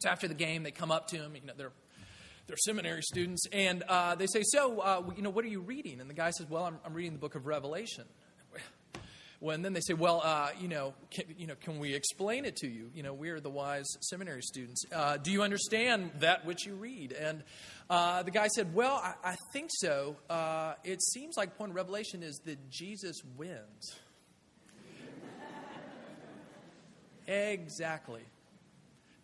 So 0.00 0.08
after 0.08 0.26
the 0.26 0.34
game, 0.34 0.64
they 0.64 0.72
come 0.72 0.90
up 0.90 1.06
to 1.08 1.16
him. 1.16 1.36
You 1.36 1.46
know, 1.46 1.52
they're 1.56 1.72
they're 2.48 2.56
seminary 2.56 3.02
students, 3.02 3.46
and 3.52 3.84
uh, 3.84 4.16
they 4.16 4.26
say, 4.26 4.42
"So, 4.42 4.80
uh, 4.80 5.02
you 5.14 5.22
know, 5.22 5.30
what 5.30 5.44
are 5.44 5.48
you 5.48 5.60
reading?" 5.60 6.00
And 6.00 6.10
the 6.10 6.14
guy 6.14 6.30
says, 6.30 6.48
"Well, 6.50 6.64
I'm, 6.64 6.78
I'm 6.84 6.92
reading 6.92 7.12
the 7.12 7.20
book 7.20 7.36
of 7.36 7.46
Revelation." 7.46 8.04
Well, 9.42 9.56
and 9.56 9.64
then 9.64 9.72
they 9.72 9.80
say, 9.80 9.94
well, 9.94 10.20
uh, 10.22 10.50
you, 10.60 10.68
know, 10.68 10.94
can, 11.10 11.24
you 11.36 11.48
know, 11.48 11.56
can 11.60 11.80
we 11.80 11.94
explain 11.94 12.44
it 12.44 12.54
to 12.58 12.68
you? 12.68 12.90
You 12.94 13.02
know, 13.02 13.12
we 13.12 13.30
are 13.30 13.40
the 13.40 13.50
wise 13.50 13.88
seminary 14.00 14.40
students. 14.40 14.84
Uh, 14.94 15.16
do 15.16 15.32
you 15.32 15.42
understand 15.42 16.12
that 16.20 16.46
which 16.46 16.64
you 16.64 16.76
read? 16.76 17.10
And 17.10 17.42
uh, 17.90 18.22
the 18.22 18.30
guy 18.30 18.46
said, 18.46 18.72
well, 18.72 18.94
I, 19.02 19.14
I 19.30 19.36
think 19.52 19.70
so. 19.72 20.14
Uh, 20.30 20.74
it 20.84 21.02
seems 21.02 21.34
like 21.36 21.58
point 21.58 21.70
of 21.70 21.74
revelation 21.74 22.22
is 22.22 22.40
that 22.44 22.70
Jesus 22.70 23.20
wins. 23.36 23.96
exactly. 27.26 28.22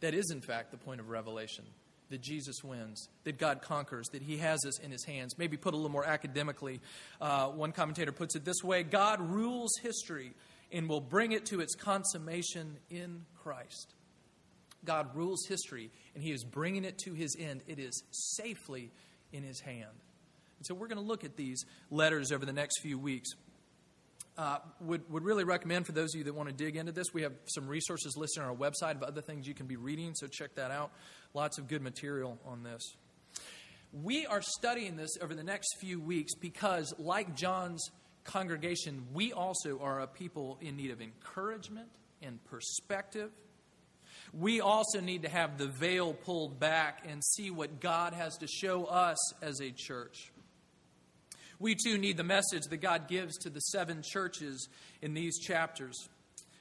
That 0.01 0.15
is, 0.15 0.33
in 0.33 0.41
fact, 0.41 0.73
the 0.73 0.79
point 0.79 0.99
of 0.99 1.11
revelation 1.11 1.65
that 2.11 2.21
Jesus 2.21 2.63
wins, 2.63 3.09
that 3.25 3.39
God 3.39 3.63
conquers, 3.63 4.07
that 4.13 4.23
He 4.23 4.39
has 4.39 4.65
us 4.67 4.79
in 4.79 4.91
His 4.91 5.05
hands. 5.05 5.37
Maybe 5.39 5.57
put 5.57 5.75
a 5.75 5.77
little 5.77 5.91
more 5.91 6.05
academically, 6.05 6.81
uh, 7.21 7.49
one 7.49 7.73
commentator 7.73 8.13
puts 8.13 8.37
it 8.37 8.45
this 8.45 8.63
way 8.63 8.83
God 8.83 9.21
rules 9.21 9.73
history 9.83 10.33
and 10.73 10.89
will 10.89 11.01
bring 11.01 11.33
it 11.33 11.47
to 11.47 11.61
its 11.61 11.75
consummation 11.75 12.77
in 12.91 13.25
Christ. 13.43 13.95
God 14.85 15.15
rules 15.15 15.47
history 15.47 15.91
and 16.15 16.23
He 16.23 16.33
is 16.33 16.45
bringing 16.45 16.85
it 16.85 16.99
to 16.99 17.15
His 17.15 17.37
end. 17.39 17.63
It 17.67 17.79
is 17.79 18.03
safely 18.11 18.91
in 19.33 19.43
His 19.43 19.61
hand. 19.61 19.85
And 20.59 20.67
so 20.67 20.75
we're 20.75 20.89
going 20.89 21.01
to 21.01 21.07
look 21.07 21.25
at 21.25 21.37
these 21.37 21.65
letters 21.91 22.33
over 22.33 22.45
the 22.45 22.53
next 22.53 22.81
few 22.81 22.99
weeks. 22.99 23.31
Uh, 24.39 24.59
would, 24.81 25.03
would 25.11 25.25
really 25.25 25.43
recommend 25.43 25.85
for 25.85 25.91
those 25.91 26.15
of 26.15 26.19
you 26.19 26.25
that 26.25 26.33
want 26.33 26.49
to 26.49 26.55
dig 26.55 26.77
into 26.77 26.93
this, 26.93 27.13
we 27.13 27.23
have 27.23 27.33
some 27.47 27.67
resources 27.67 28.17
listed 28.17 28.41
on 28.41 28.49
our 28.49 28.55
website 28.55 28.95
of 28.95 29.03
other 29.03 29.21
things 29.21 29.49
you 29.49 29.55
can 29.55 29.67
be 29.67 29.75
reading, 29.75 30.15
so 30.15 30.29
check 30.29 30.55
that 30.55 30.71
out. 30.71 30.93
Lots 31.35 31.59
of 31.59 31.67
good 31.67 31.83
material 31.83 32.39
on 32.47 32.63
this. 32.63 32.81
We 33.93 34.27
are 34.27 34.41
studying 34.41 34.97
this 34.97 35.11
over 35.21 35.35
the 35.35 35.43
next 35.43 35.67
few 35.81 36.01
weeks 36.01 36.35
because, 36.37 36.95
like 37.01 37.35
John's 37.35 37.91
congregation, 38.23 39.07
we 39.13 39.33
also 39.33 39.81
are 39.81 40.03
a 40.03 40.07
people 40.07 40.57
in 40.61 40.77
need 40.77 40.93
of 40.93 41.03
encouragement 41.03 41.89
and 42.23 42.39
perspective. 42.45 43.33
We 44.33 44.61
also 44.61 45.01
need 45.01 45.23
to 45.23 45.29
have 45.29 45.59
the 45.59 45.67
veil 45.67 46.13
pulled 46.13 46.61
back 46.61 47.05
and 47.09 47.25
see 47.25 47.51
what 47.51 47.81
God 47.81 48.13
has 48.13 48.37
to 48.37 48.47
show 48.47 48.85
us 48.85 49.19
as 49.43 49.61
a 49.61 49.73
church. 49.73 50.31
We 51.61 51.75
too 51.75 51.99
need 51.99 52.17
the 52.17 52.25
message 52.25 52.63
that 52.71 52.77
God 52.77 53.09
gives 53.09 53.37
to 53.39 53.51
the 53.51 53.59
seven 53.59 54.03
churches 54.03 54.69
in 55.03 55.13
these 55.15 55.41
chapters. 55.41 56.09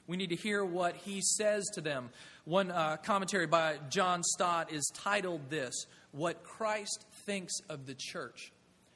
We 0.08 0.18
need 0.18 0.30
to 0.30 0.36
hear 0.36 0.66
what 0.66 0.96
he 0.96 1.22
says 1.22 1.66
to 1.76 1.82
them. 1.82 2.10
One 2.46 2.72
uh, 2.72 2.98
commentary 2.98 3.46
by 3.46 3.78
John 3.90 4.24
Stott 4.24 4.72
is 4.72 4.90
titled 4.96 5.52
This 5.52 5.86
What 6.12 6.44
Christ 6.44 7.06
Thinks 7.28 7.54
of 7.70 7.86
the 7.86 7.94
Church. 7.94 8.52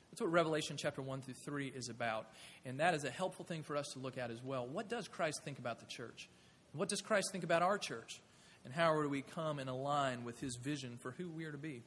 That's 0.09 0.21
what 0.21 0.31
Revelation 0.31 0.75
chapter 0.75 1.03
1 1.03 1.21
through 1.21 1.35
3 1.35 1.67
is 1.67 1.89
about. 1.89 2.27
And 2.65 2.79
that 2.79 2.95
is 2.95 3.03
a 3.03 3.11
helpful 3.11 3.45
thing 3.45 3.61
for 3.61 3.77
us 3.77 3.89
to 3.93 3.99
look 3.99 4.17
at 4.17 4.31
as 4.31 4.41
well. 4.43 4.65
What 4.65 4.89
does 4.89 5.07
Christ 5.07 5.43
think 5.45 5.59
about 5.59 5.79
the 5.79 5.85
church? 5.85 6.29
What 6.73 6.89
does 6.89 7.01
Christ 7.01 7.31
think 7.31 7.43
about 7.43 7.61
our 7.61 7.77
church? 7.77 8.21
And 8.65 8.73
how 8.73 8.99
do 9.01 9.07
we 9.07 9.21
come 9.21 9.59
and 9.59 9.69
align 9.69 10.23
with 10.23 10.39
his 10.39 10.55
vision 10.55 10.97
for 10.99 11.11
who 11.11 11.29
we 11.29 11.45
are 11.45 11.51
to 11.51 11.57
be? 11.57 11.83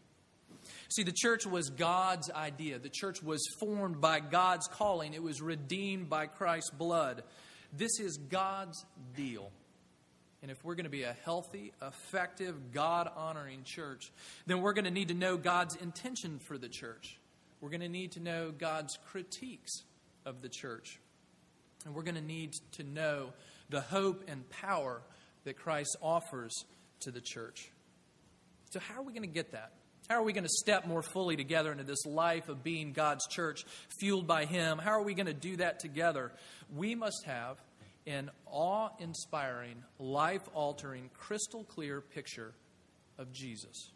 See, 0.89 1.03
the 1.03 1.13
church 1.13 1.47
was 1.47 1.71
God's 1.71 2.31
idea. 2.31 2.79
The 2.79 2.89
church 2.89 3.23
was 3.23 3.41
formed 3.61 4.01
by 4.01 4.21
God's 4.21 4.67
calling, 4.69 5.15
it 5.15 5.23
was 5.23 5.41
redeemed 5.41 6.09
by 6.09 6.27
Christ's 6.27 6.71
blood. 6.71 7.23
This 7.77 7.99
is 7.99 8.17
God's 8.17 8.85
deal. 9.17 9.51
And 10.43 10.51
if 10.51 10.63
we're 10.63 10.75
going 10.75 10.85
to 10.85 10.91
be 10.91 11.05
a 11.05 11.17
healthy, 11.25 11.73
effective, 11.81 12.73
God 12.73 13.11
honoring 13.17 13.63
church, 13.65 14.13
then 14.47 14.61
we're 14.61 14.75
going 14.75 14.85
to 14.85 14.91
need 14.91 15.09
to 15.09 15.15
know 15.15 15.39
God's 15.39 15.75
intention 15.77 16.39
for 16.39 16.59
the 16.59 16.69
church. 16.69 17.19
We're 17.63 17.71
going 17.71 17.81
to 17.81 17.89
need 17.89 18.13
to 18.13 18.21
know 18.21 18.51
God's 18.51 18.99
critiques 19.11 19.73
of 20.27 20.43
the 20.43 20.51
church. 20.51 20.99
And 21.87 21.95
we're 21.95 22.03
going 22.03 22.17
to 22.17 22.21
need 22.21 22.53
to 22.73 22.83
know 22.83 23.33
the 23.71 23.81
hope 23.81 24.25
and 24.29 24.49
power 24.51 25.01
that 25.45 25.57
Christ 25.57 25.97
offers 26.03 26.53
to 27.01 27.11
the 27.11 27.23
church. 27.23 27.71
So, 28.71 28.81
how 28.81 29.01
are 29.01 29.03
we 29.03 29.13
going 29.13 29.23
to 29.23 29.35
get 29.35 29.53
that? 29.53 29.73
How 30.09 30.17
are 30.17 30.23
we 30.23 30.35
going 30.35 30.45
to 30.45 30.51
step 30.51 30.87
more 30.87 31.03
fully 31.03 31.35
together 31.37 31.73
into 31.73 31.85
this 31.85 32.05
life 32.05 32.51
of 32.51 32.63
being 32.63 32.93
God's 32.93 33.27
church, 33.27 33.65
fueled 33.99 34.27
by 34.27 34.45
Him? 34.45 34.79
How 34.79 34.91
are 34.91 35.03
we 35.03 35.15
going 35.15 35.27
to 35.27 35.33
do 35.33 35.57
that 35.57 35.81
together? 35.81 36.31
We 36.75 36.95
must 36.95 37.25
have 37.25 37.57
an 38.07 38.31
awe 38.45 38.91
inspiring, 38.99 39.83
life 39.99 40.43
altering, 40.53 41.09
crystal 41.15 41.65
clear 41.65 42.03
picture 42.03 42.53
of 43.17 43.33
Jesus. 43.33 43.91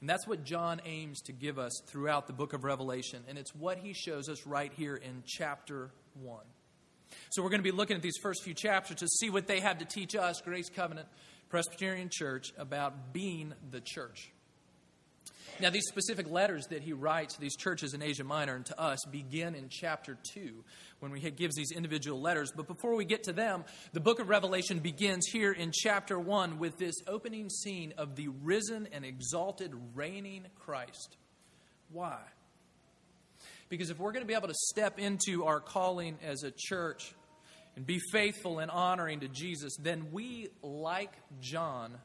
And 0.00 0.08
that's 0.08 0.26
what 0.26 0.44
John 0.44 0.80
aims 0.86 1.20
to 1.22 1.32
give 1.32 1.58
us 1.58 1.72
throughout 1.86 2.26
the 2.26 2.32
book 2.32 2.54
of 2.54 2.64
Revelation. 2.64 3.22
And 3.28 3.36
it's 3.36 3.54
what 3.54 3.78
he 3.78 3.92
shows 3.92 4.30
us 4.30 4.46
right 4.46 4.72
here 4.72 4.96
in 4.96 5.22
chapter 5.26 5.90
1. 6.22 6.40
So 7.30 7.42
we're 7.42 7.50
going 7.50 7.60
to 7.60 7.70
be 7.70 7.76
looking 7.76 7.96
at 7.96 8.02
these 8.02 8.16
first 8.22 8.44
few 8.44 8.54
chapters 8.54 8.98
to 8.98 9.08
see 9.08 9.28
what 9.28 9.46
they 9.46 9.60
have 9.60 9.78
to 9.78 9.84
teach 9.84 10.14
us, 10.14 10.40
Grace 10.40 10.70
Covenant 10.70 11.08
Presbyterian 11.50 12.08
Church, 12.10 12.52
about 12.56 13.12
being 13.12 13.52
the 13.70 13.80
church. 13.80 14.30
Now, 15.60 15.70
these 15.70 15.88
specific 15.88 16.30
letters 16.30 16.66
that 16.68 16.82
he 16.82 16.92
writes 16.92 17.34
to 17.34 17.40
these 17.40 17.56
churches 17.56 17.92
in 17.92 18.00
Asia 18.00 18.22
Minor 18.22 18.54
and 18.54 18.66
to 18.66 18.80
us 18.80 19.00
begin 19.10 19.56
in 19.56 19.68
chapter 19.68 20.16
2 20.34 20.64
when 21.00 21.12
he 21.14 21.30
gives 21.32 21.56
these 21.56 21.72
individual 21.72 22.20
letters. 22.20 22.52
But 22.54 22.68
before 22.68 22.94
we 22.94 23.04
get 23.04 23.24
to 23.24 23.32
them, 23.32 23.64
the 23.92 23.98
book 23.98 24.20
of 24.20 24.28
Revelation 24.28 24.78
begins 24.78 25.26
here 25.26 25.50
in 25.50 25.72
chapter 25.72 26.16
1 26.16 26.60
with 26.60 26.78
this 26.78 26.94
opening 27.08 27.50
scene 27.50 27.92
of 27.98 28.14
the 28.14 28.28
risen 28.28 28.88
and 28.92 29.04
exalted 29.04 29.74
reigning 29.96 30.46
Christ. 30.60 31.16
Why? 31.90 32.18
Because 33.68 33.90
if 33.90 33.98
we're 33.98 34.12
going 34.12 34.24
to 34.24 34.28
be 34.28 34.34
able 34.34 34.48
to 34.48 34.54
step 34.54 35.00
into 35.00 35.44
our 35.44 35.58
calling 35.58 36.18
as 36.24 36.44
a 36.44 36.52
church 36.56 37.14
and 37.74 37.84
be 37.84 37.98
faithful 38.12 38.60
and 38.60 38.70
honoring 38.70 39.20
to 39.20 39.28
Jesus, 39.28 39.76
then 39.76 40.12
we, 40.12 40.48
like 40.62 41.12
John, 41.40 41.98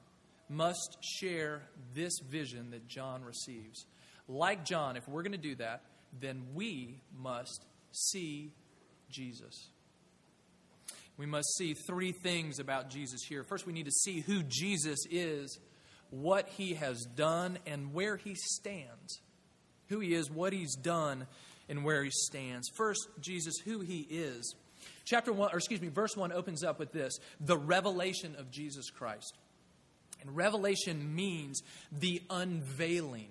must 0.49 0.97
share 1.01 1.63
this 1.93 2.19
vision 2.19 2.71
that 2.71 2.87
John 2.87 3.23
receives. 3.23 3.85
Like 4.27 4.65
John, 4.65 4.97
if 4.97 5.07
we're 5.07 5.23
going 5.23 5.33
to 5.33 5.37
do 5.37 5.55
that, 5.55 5.83
then 6.19 6.43
we 6.53 6.99
must 7.17 7.65
see 7.91 8.51
Jesus. 9.09 9.69
We 11.17 11.25
must 11.25 11.47
see 11.57 11.73
three 11.73 12.11
things 12.11 12.59
about 12.59 12.89
Jesus 12.89 13.21
here. 13.23 13.43
First, 13.43 13.67
we 13.67 13.73
need 13.73 13.85
to 13.85 13.91
see 13.91 14.21
who 14.21 14.43
Jesus 14.43 14.99
is, 15.09 15.59
what 16.09 16.49
he 16.49 16.73
has 16.73 17.05
done, 17.15 17.59
and 17.65 17.93
where 17.93 18.17
he 18.17 18.35
stands. 18.35 19.21
Who 19.89 19.99
he 19.99 20.13
is, 20.13 20.31
what 20.31 20.53
he's 20.53 20.75
done, 20.75 21.27
and 21.69 21.83
where 21.83 22.03
he 22.03 22.09
stands. 22.11 22.69
First, 22.75 23.07
Jesus, 23.19 23.55
who 23.63 23.81
he 23.81 24.07
is. 24.09 24.55
Chapter 25.05 25.31
1, 25.31 25.51
or 25.53 25.57
excuse 25.57 25.81
me, 25.81 25.89
verse 25.89 26.15
1 26.17 26.31
opens 26.31 26.63
up 26.63 26.79
with 26.79 26.91
this 26.91 27.19
the 27.39 27.57
revelation 27.57 28.35
of 28.37 28.49
Jesus 28.49 28.89
Christ. 28.89 29.37
And 30.23 30.35
revelation 30.35 31.15
means 31.15 31.61
the 31.91 32.21
unveiling. 32.29 33.27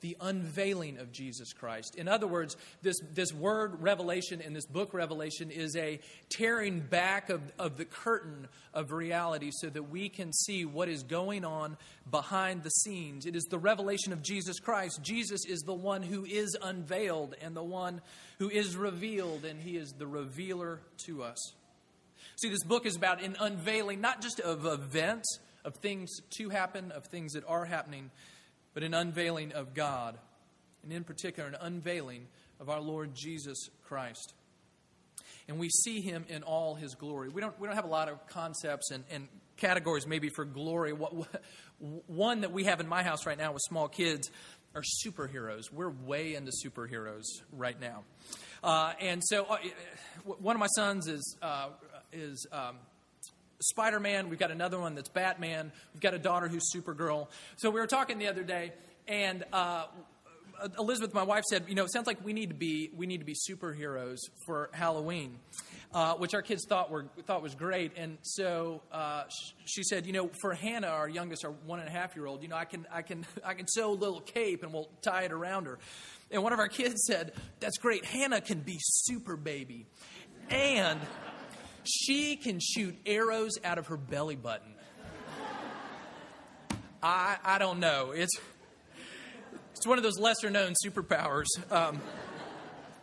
The 0.00 0.16
unveiling 0.20 0.98
of 0.98 1.12
Jesus 1.12 1.54
Christ. 1.54 1.94
In 1.96 2.08
other 2.08 2.26
words, 2.26 2.58
this, 2.82 2.96
this 3.14 3.32
word 3.32 3.80
revelation 3.80 4.42
in 4.42 4.52
this 4.52 4.66
book 4.66 4.92
Revelation 4.92 5.50
is 5.50 5.74
a 5.76 5.98
tearing 6.28 6.80
back 6.80 7.30
of, 7.30 7.40
of 7.58 7.78
the 7.78 7.86
curtain 7.86 8.48
of 8.74 8.92
reality 8.92 9.50
so 9.50 9.70
that 9.70 9.84
we 9.84 10.10
can 10.10 10.30
see 10.30 10.66
what 10.66 10.90
is 10.90 11.02
going 11.04 11.42
on 11.42 11.78
behind 12.10 12.64
the 12.64 12.70
scenes. 12.70 13.24
It 13.24 13.34
is 13.34 13.44
the 13.44 13.58
revelation 13.58 14.12
of 14.12 14.22
Jesus 14.22 14.60
Christ. 14.60 15.00
Jesus 15.02 15.46
is 15.46 15.60
the 15.60 15.72
one 15.72 16.02
who 16.02 16.26
is 16.26 16.54
unveiled 16.62 17.34
and 17.40 17.56
the 17.56 17.64
one 17.64 18.02
who 18.38 18.50
is 18.50 18.76
revealed, 18.76 19.46
and 19.46 19.58
he 19.58 19.78
is 19.78 19.92
the 19.92 20.06
revealer 20.06 20.80
to 21.06 21.22
us. 21.22 21.54
See, 22.36 22.48
this 22.50 22.64
book 22.64 22.84
is 22.84 22.96
about 22.96 23.22
an 23.22 23.36
unveiling 23.40 24.00
not 24.00 24.20
just 24.20 24.40
of 24.40 24.66
events 24.66 25.38
of 25.64 25.76
things 25.76 26.20
to 26.38 26.48
happen, 26.50 26.92
of 26.92 27.06
things 27.06 27.32
that 27.32 27.44
are 27.46 27.64
happening, 27.64 28.10
but 28.74 28.82
an 28.82 28.94
unveiling 28.94 29.52
of 29.52 29.74
God, 29.74 30.18
and 30.82 30.92
in 30.92 31.04
particular, 31.04 31.48
an 31.48 31.56
unveiling 31.60 32.26
of 32.60 32.68
our 32.68 32.80
Lord 32.80 33.14
Jesus 33.14 33.68
Christ. 33.84 34.34
And 35.48 35.58
we 35.58 35.68
see 35.68 36.00
him 36.00 36.24
in 36.28 36.42
all 36.42 36.74
his 36.74 36.94
glory. 36.94 37.28
We 37.28 37.40
don't, 37.40 37.58
we 37.60 37.66
don't 37.66 37.76
have 37.76 37.84
a 37.84 37.88
lot 37.88 38.08
of 38.08 38.26
concepts 38.28 38.90
and, 38.90 39.04
and 39.10 39.28
categories 39.56 40.06
maybe 40.06 40.30
for 40.30 40.44
glory. 40.44 40.92
What, 40.92 41.14
what, 41.14 41.42
one 42.06 42.40
that 42.42 42.52
we 42.52 42.64
have 42.64 42.80
in 42.80 42.88
my 42.88 43.02
house 43.02 43.26
right 43.26 43.36
now 43.36 43.52
with 43.52 43.62
small 43.62 43.88
kids 43.88 44.30
are 44.74 44.82
superheroes. 45.04 45.72
We're 45.72 45.90
way 45.90 46.34
into 46.34 46.50
superheroes 46.64 47.24
right 47.52 47.78
now. 47.80 48.04
Uh, 48.62 48.94
and 49.00 49.22
so 49.24 49.44
uh, 49.44 49.58
one 50.24 50.56
of 50.56 50.60
my 50.60 50.66
sons 50.74 51.06
is, 51.06 51.36
uh, 51.42 51.68
is 52.12 52.46
um, 52.50 52.76
Spider 53.64 54.00
Man. 54.00 54.28
We've 54.28 54.38
got 54.38 54.50
another 54.50 54.78
one 54.78 54.94
that's 54.94 55.08
Batman. 55.08 55.72
We've 55.92 56.00
got 56.00 56.14
a 56.14 56.18
daughter 56.18 56.48
who's 56.48 56.70
Supergirl. 56.74 57.28
So 57.56 57.70
we 57.70 57.80
were 57.80 57.86
talking 57.86 58.18
the 58.18 58.28
other 58.28 58.42
day, 58.42 58.72
and 59.08 59.44
uh, 59.52 59.86
Elizabeth, 60.78 61.14
my 61.14 61.22
wife, 61.22 61.44
said, 61.44 61.64
"You 61.68 61.74
know, 61.74 61.84
it 61.84 61.92
sounds 61.92 62.06
like 62.06 62.24
we 62.24 62.32
need 62.32 62.50
to 62.50 62.54
be 62.54 62.90
we 62.96 63.06
need 63.06 63.18
to 63.18 63.24
be 63.24 63.34
superheroes 63.34 64.18
for 64.46 64.70
Halloween," 64.72 65.38
uh, 65.92 66.14
which 66.14 66.34
our 66.34 66.42
kids 66.42 66.64
thought 66.68 66.90
were 66.90 67.06
thought 67.26 67.42
was 67.42 67.54
great. 67.54 67.92
And 67.96 68.18
so 68.22 68.82
uh, 68.92 69.24
she 69.64 69.82
said, 69.82 70.06
"You 70.06 70.12
know, 70.12 70.30
for 70.40 70.54
Hannah, 70.54 70.88
our 70.88 71.08
youngest, 71.08 71.44
our 71.44 71.50
one 71.66 71.80
and 71.80 71.88
a 71.88 71.92
half 71.92 72.14
year 72.16 72.26
old, 72.26 72.42
you 72.42 72.48
know, 72.48 72.56
I 72.56 72.64
can 72.64 72.86
I 72.92 73.02
can 73.02 73.26
I 73.44 73.54
can 73.54 73.66
sew 73.66 73.92
a 73.92 73.94
little 73.94 74.20
cape 74.20 74.62
and 74.62 74.72
we'll 74.72 74.88
tie 75.02 75.22
it 75.22 75.32
around 75.32 75.66
her." 75.66 75.78
And 76.30 76.42
one 76.42 76.52
of 76.52 76.58
our 76.58 76.68
kids 76.68 77.04
said, 77.06 77.32
"That's 77.60 77.78
great. 77.78 78.04
Hannah 78.04 78.40
can 78.40 78.60
be 78.60 78.76
super 78.80 79.36
baby, 79.36 79.86
and." 80.50 81.00
She 81.84 82.36
can 82.36 82.60
shoot 82.60 82.96
arrows 83.04 83.58
out 83.62 83.78
of 83.78 83.88
her 83.88 83.96
belly 83.96 84.36
button. 84.36 84.72
I, 87.02 87.36
I 87.44 87.58
don't 87.58 87.80
know. 87.80 88.12
It's, 88.12 88.32
it's 89.76 89.86
one 89.86 89.98
of 89.98 90.04
those 90.04 90.18
lesser 90.18 90.48
known 90.48 90.72
superpowers. 90.84 91.44
Um, 91.70 92.00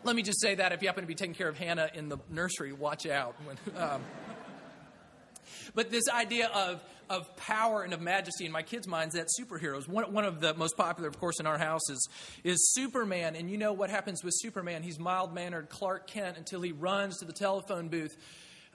let 0.04 0.16
me 0.16 0.24
just 0.24 0.42
say 0.42 0.56
that 0.56 0.72
if 0.72 0.82
you 0.82 0.88
happen 0.88 1.04
to 1.04 1.08
be 1.08 1.14
taking 1.14 1.36
care 1.36 1.48
of 1.48 1.58
Hannah 1.58 1.92
in 1.94 2.10
the 2.10 2.18
nursery, 2.28 2.74
watch 2.74 3.06
out. 3.06 3.36
When, 3.46 3.58
um, 3.78 4.02
but 5.76 5.92
this 5.92 6.06
idea 6.10 6.48
of, 6.48 6.84
of 7.08 7.36
power 7.38 7.84
and 7.84 7.94
of 7.94 8.02
majesty 8.02 8.48
in 8.48 8.52
my 8.52 8.64
kids' 8.64 8.88
minds, 8.88 9.14
that 9.14 9.28
superheroes. 9.40 9.88
One, 9.88 10.12
one 10.12 10.26
of 10.26 10.42
the 10.42 10.56
most 10.56 10.76
popular, 10.76 11.08
of 11.08 11.20
course, 11.20 11.40
in 11.40 11.46
our 11.46 11.60
house 11.60 11.88
is, 11.92 12.10
is 12.44 12.74
Superman. 12.74 13.36
And 13.36 13.52
you 13.52 13.58
know 13.60 13.74
what 13.74 13.92
happens 13.92 14.24
with 14.24 14.34
Superman? 14.36 14.82
He's 14.82 14.98
mild 14.98 15.36
mannered 15.36 15.70
Clark 15.70 16.08
Kent 16.08 16.38
until 16.38 16.62
he 16.62 16.72
runs 16.72 17.20
to 17.20 17.26
the 17.26 17.34
telephone 17.34 17.90
booth 17.90 18.18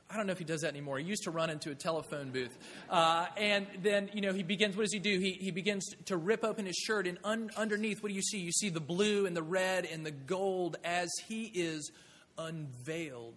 I 0.08 0.16
don't 0.16 0.26
know 0.26 0.32
if 0.32 0.38
he 0.38 0.44
does 0.44 0.60
that 0.60 0.68
anymore. 0.68 0.98
He 0.98 1.04
used 1.04 1.24
to 1.24 1.30
run 1.30 1.50
into 1.50 1.70
a 1.70 1.74
telephone 1.74 2.30
booth. 2.30 2.56
Uh, 2.88 3.26
and 3.36 3.66
then, 3.82 4.08
you 4.14 4.20
know, 4.20 4.32
he 4.32 4.44
begins, 4.44 4.76
what 4.76 4.84
does 4.84 4.92
he 4.92 5.00
do? 5.00 5.18
He, 5.18 5.32
he 5.32 5.50
begins 5.50 5.84
to 6.06 6.16
rip 6.16 6.44
open 6.44 6.66
his 6.66 6.76
shirt, 6.76 7.06
and 7.06 7.18
un, 7.24 7.50
underneath, 7.56 8.02
what 8.02 8.10
do 8.10 8.14
you 8.14 8.22
see? 8.22 8.38
You 8.38 8.52
see 8.52 8.68
the 8.68 8.80
blue 8.80 9.26
and 9.26 9.36
the 9.36 9.42
red 9.42 9.84
and 9.84 10.06
the 10.06 10.12
gold 10.12 10.76
as 10.84 11.10
he 11.26 11.50
is 11.54 11.90
unveiled 12.38 13.34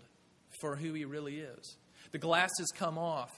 for 0.61 0.75
who 0.75 0.93
he 0.93 1.05
really 1.05 1.39
is. 1.39 1.77
The 2.11 2.19
glasses 2.19 2.71
come 2.75 2.97
off, 2.97 3.31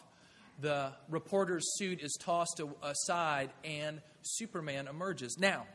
the 0.59 0.91
reporter's 1.09 1.63
suit 1.77 2.01
is 2.01 2.17
tossed 2.19 2.61
aside, 2.83 3.51
and 3.63 4.01
Superman 4.23 4.87
emerges. 4.87 5.37
Now, 5.39 5.65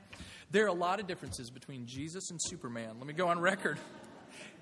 there 0.51 0.65
are 0.65 0.69
a 0.69 0.75
lot 0.75 1.01
of 1.01 1.07
differences 1.07 1.51
between 1.51 1.87
Jesus 1.87 2.31
and 2.31 2.41
Superman. 2.43 2.97
Let 2.99 3.07
me 3.07 3.15
go 3.15 3.29
on 3.29 3.41
record. 3.41 3.79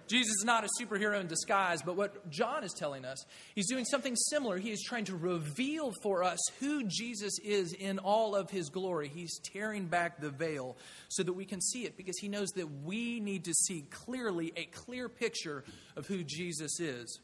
Jesus 0.06 0.30
is 0.30 0.44
not 0.44 0.64
a 0.64 0.68
superhero 0.80 1.20
in 1.20 1.26
disguise, 1.26 1.82
but 1.82 1.96
what 1.96 2.28
John 2.30 2.64
is 2.64 2.72
telling 2.72 3.04
us, 3.04 3.24
he's 3.54 3.68
doing 3.68 3.84
something 3.84 4.14
similar. 4.16 4.58
He 4.58 4.70
is 4.70 4.82
trying 4.82 5.04
to 5.06 5.16
reveal 5.16 5.92
for 6.02 6.22
us 6.22 6.38
who 6.60 6.84
Jesus 6.84 7.38
is 7.42 7.72
in 7.72 7.98
all 7.98 8.34
of 8.34 8.50
his 8.50 8.68
glory. 8.68 9.08
He's 9.08 9.38
tearing 9.38 9.86
back 9.86 10.20
the 10.20 10.30
veil 10.30 10.76
so 11.08 11.22
that 11.22 11.32
we 11.32 11.44
can 11.44 11.60
see 11.60 11.84
it 11.84 11.96
because 11.96 12.18
he 12.18 12.28
knows 12.28 12.50
that 12.50 12.68
we 12.84 13.20
need 13.20 13.44
to 13.44 13.54
see 13.54 13.86
clearly 13.90 14.52
a 14.56 14.64
clear 14.64 15.08
picture 15.08 15.64
of 15.96 16.06
who 16.06 16.22
Jesus 16.24 16.80
is. 16.80 17.20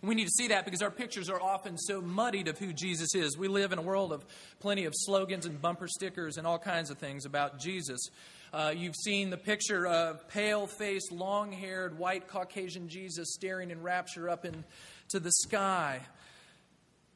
And 0.00 0.08
we 0.08 0.14
need 0.14 0.24
to 0.24 0.30
see 0.30 0.48
that 0.48 0.64
because 0.64 0.82
our 0.82 0.90
pictures 0.90 1.28
are 1.28 1.40
often 1.40 1.76
so 1.76 2.00
muddied 2.00 2.48
of 2.48 2.58
who 2.58 2.72
Jesus 2.72 3.14
is. 3.14 3.36
We 3.36 3.48
live 3.48 3.72
in 3.72 3.78
a 3.78 3.82
world 3.82 4.12
of 4.12 4.24
plenty 4.60 4.84
of 4.84 4.92
slogans 4.96 5.46
and 5.46 5.60
bumper 5.60 5.88
stickers 5.88 6.36
and 6.36 6.46
all 6.46 6.58
kinds 6.58 6.90
of 6.90 6.98
things 6.98 7.26
about 7.26 7.58
Jesus. 7.58 8.08
Uh, 8.54 8.70
you've 8.70 8.94
seen 8.94 9.30
the 9.30 9.36
picture 9.36 9.84
of 9.84 10.28
pale 10.28 10.68
faced, 10.68 11.10
long 11.10 11.50
haired, 11.50 11.98
white 11.98 12.28
Caucasian 12.28 12.88
Jesus 12.88 13.34
staring 13.34 13.72
in 13.72 13.82
rapture 13.82 14.30
up 14.30 14.44
into 14.44 15.18
the 15.18 15.32
sky. 15.32 15.98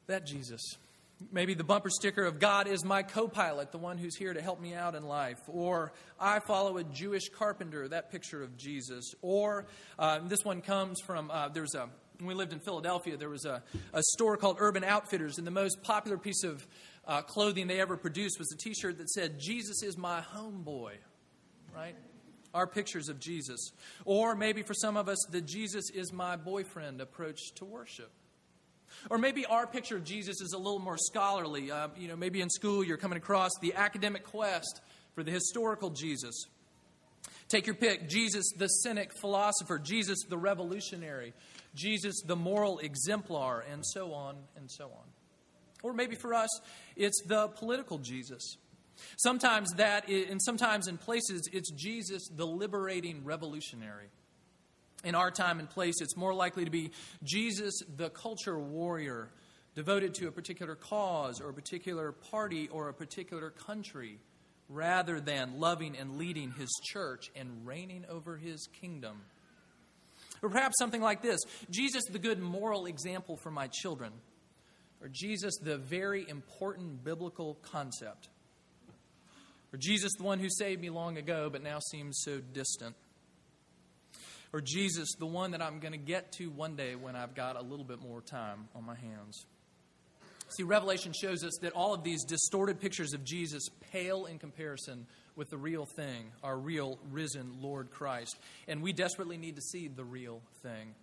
That 0.09 0.27
Jesus. 0.27 0.61
Maybe 1.31 1.55
the 1.55 1.63
bumper 1.63 1.91
sticker 1.91 2.25
of 2.25 2.41
God 2.41 2.67
is 2.67 2.85
my 2.85 3.05
co 3.05 3.29
pilot, 3.29 3.71
the 3.71 3.79
one 3.79 3.99
who's 3.99 4.17
here 4.17 4.35
to 4.35 4.43
help 4.43 4.61
me 4.61 4.75
out 4.75 4.97
in 4.97 5.05
life. 5.05 5.39
Or 5.47 5.93
I 6.19 6.41
follow 6.41 6.77
a 6.77 6.83
Jewish 6.83 7.29
carpenter, 7.29 7.87
that 7.87 8.11
picture 8.11 8.43
of 8.43 8.57
Jesus. 8.57 9.15
Or 9.23 9.67
uh, 9.97 10.19
this 10.27 10.45
one 10.45 10.61
comes 10.61 11.01
from, 11.07 11.31
uh, 11.31 11.51
there's 11.51 11.77
a, 11.77 11.89
when 12.19 12.27
we 12.27 12.35
lived 12.35 12.53
in 12.53 12.59
Philadelphia, 12.59 13.17
there 13.17 13.29
was 13.31 13.45
a, 13.45 13.63
a 13.93 14.03
store 14.15 14.37
called 14.39 14.57
Urban 14.59 14.83
Outfitters, 14.83 15.39
and 15.39 15.47
the 15.47 15.53
most 15.53 15.85
popular 15.85 16.19
piece 16.19 16.43
of 16.43 16.67
uh, 17.07 17.23
clothing 17.23 17.69
they 17.69 17.81
ever 17.81 17.97
produced 17.97 18.41
was 18.41 18.51
a 18.53 18.57
t 18.57 18.75
shirt 18.75 18.99
that 18.99 19.09
said, 19.09 19.39
Jesus 19.39 19.85
is 19.85 19.97
my 19.97 20.21
homeboy 20.35 20.95
right? 21.79 21.95
Our 22.55 22.67
pictures 22.67 23.09
of 23.09 23.21
Jesus. 23.21 23.71
Or 24.05 24.35
maybe 24.35 24.63
for 24.63 24.75
some 24.75 24.97
of 24.97 25.09
us, 25.09 25.19
the 25.31 25.41
Jesus 25.41 25.91
is 25.91 26.13
my 26.13 26.37
boyfriend 26.37 27.01
approach 27.01 27.53
to 27.57 27.65
worship. 27.65 28.11
Or 29.11 29.19
maybe 29.19 29.47
our 29.47 29.67
picture 29.67 29.97
of 29.97 30.05
Jesus 30.05 30.41
is 30.41 30.55
a 30.55 30.59
little 30.59 30.81
more 30.81 30.97
scholarly. 30.97 31.71
Uh, 31.71 31.89
you 31.97 32.09
know, 32.09 32.17
maybe 32.17 32.41
in 32.41 32.51
school 32.51 32.83
you're 32.83 32.97
coming 32.97 33.19
across 33.19 33.53
the 33.61 33.75
academic 33.75 34.25
quest 34.25 34.81
for 35.15 35.23
the 35.23 35.31
historical 35.31 35.91
Jesus. 35.91 36.47
Take 37.49 37.67
your 37.67 37.77
pick 37.77 38.09
Jesus, 38.09 38.51
the 38.57 38.67
cynic 38.67 39.13
philosopher, 39.21 39.79
Jesus, 39.79 40.19
the 40.29 40.37
revolutionary, 40.37 41.35
Jesus, 41.75 42.23
the 42.27 42.37
moral 42.37 42.79
exemplar, 42.81 43.65
and 43.71 43.85
so 43.87 44.13
on 44.13 44.37
and 44.57 44.71
so 44.71 44.87
on. 44.87 45.05
Or 45.83 45.93
maybe 45.93 46.17
for 46.17 46.35
us, 46.35 46.51
it's 46.97 47.23
the 47.27 47.49
political 47.49 47.99
Jesus. 47.99 48.57
Sometimes 49.17 49.71
that, 49.75 50.09
and 50.09 50.43
sometimes 50.43 50.89
in 50.89 50.99
places, 50.99 51.49
it's 51.53 51.71
Jesus, 51.71 52.29
the 52.29 52.47
liberating 52.47 53.25
revolutionary. 53.25 54.09
In 55.05 55.15
our 55.15 55.31
time 55.31 55.61
and 55.61 55.71
place, 55.71 55.95
it's 56.01 56.17
more 56.17 56.35
likely 56.35 56.65
to 56.65 56.71
be 56.71 56.91
Jesus, 57.23 57.81
the 57.97 58.11
culture 58.11 58.59
warrior, 58.59 59.29
devoted 59.75 60.15
to 60.15 60.27
a 60.27 60.33
particular 60.33 60.75
cause 60.75 61.41
or 61.41 61.51
a 61.51 61.55
particular 61.55 62.13
party 62.13 62.69
or 62.69 62.89
a 62.89 62.95
particular 62.95 63.51
country, 63.51 64.19
rather 64.69 65.21
than 65.21 65.61
loving 65.61 65.97
and 65.97 66.19
leading 66.19 66.51
his 66.53 66.69
church 66.85 67.31
and 67.37 67.67
reigning 67.67 68.05
over 68.09 68.37
his 68.37 68.69
kingdom. 68.81 69.21
Or 70.43 70.51
perhaps 70.51 70.75
something 70.79 71.01
like 71.01 71.23
this 71.23 71.41
Jesus, 71.71 72.05
the 72.11 72.19
good 72.19 72.41
moral 72.41 72.87
example 72.87 73.37
for 73.37 73.51
my 73.51 73.69
children. 73.69 74.13
Or 75.01 75.09
Jesus, 75.09 75.57
the 75.63 75.79
very 75.79 76.29
important 76.29 77.05
biblical 77.05 77.57
concept. 77.63 78.29
Or 79.73 79.79
Jesus, 79.79 80.13
the 80.17 80.25
one 80.25 80.39
who 80.39 80.49
saved 80.49 80.81
me 80.81 80.91
long 80.91 81.19
ago 81.19 81.51
but 81.51 81.63
now 81.63 81.79
seems 81.79 82.21
so 82.23 82.41
distant. 82.41 82.97
Or 84.53 84.61
Jesus, 84.61 85.15
the 85.19 85.27
one 85.27 85.51
that 85.51 85.61
I'm 85.61 85.79
going 85.79 85.93
to 85.93 85.99
get 85.99 86.33
to 86.33 86.47
one 86.47 86.75
day 86.75 86.95
when 86.95 87.15
I've 87.17 87.35
got 87.35 87.57
a 87.57 87.63
little 87.63 87.85
bit 87.85 88.01
more 88.01 88.23
time 88.23 88.69
on 88.75 88.85
my 88.85 88.95
hands. 88.95 89.45
See, 90.51 90.63
Revelation 90.63 91.13
shows 91.13 91.45
us 91.45 91.59
that 91.61 91.75
all 91.75 91.93
of 91.93 92.03
these 92.03 92.25
distorted 92.25 92.81
pictures 92.81 93.13
of 93.13 93.23
Jesus 93.23 93.69
pale 93.93 94.25
in 94.25 94.39
comparison 94.39 95.07
with 95.37 95.51
the 95.51 95.59
real 95.59 95.85
thing, 95.85 96.33
our 96.43 96.57
real 96.57 96.99
risen 97.13 97.61
Lord 97.61 97.91
Christ. 97.91 98.39
And 98.67 98.83
we 98.83 98.95
desperately 98.95 99.37
need 99.37 99.57
to 99.57 99.63
see 99.63 99.89
the 99.89 100.05
real 100.05 100.41
thing. 100.63 100.95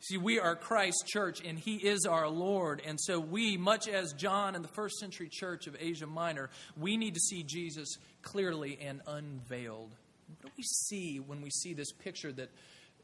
See, 0.00 0.16
we 0.16 0.38
are 0.38 0.54
Christ's 0.56 1.04
church 1.04 1.42
and 1.44 1.58
he 1.58 1.76
is 1.76 2.06
our 2.06 2.28
Lord. 2.28 2.82
And 2.84 2.98
so 3.00 3.18
we, 3.18 3.56
much 3.56 3.88
as 3.88 4.12
John 4.12 4.54
and 4.54 4.64
the 4.64 4.68
first 4.68 4.98
century 4.98 5.28
church 5.30 5.66
of 5.66 5.76
Asia 5.78 6.06
Minor, 6.06 6.50
we 6.76 6.96
need 6.96 7.14
to 7.14 7.20
see 7.20 7.42
Jesus 7.42 7.96
clearly 8.22 8.78
and 8.80 9.00
unveiled. 9.06 9.90
What 10.28 10.42
do 10.42 10.48
we 10.56 10.62
see 10.62 11.20
when 11.20 11.40
we 11.40 11.50
see 11.50 11.72
this 11.74 11.92
picture 11.92 12.32
that 12.32 12.50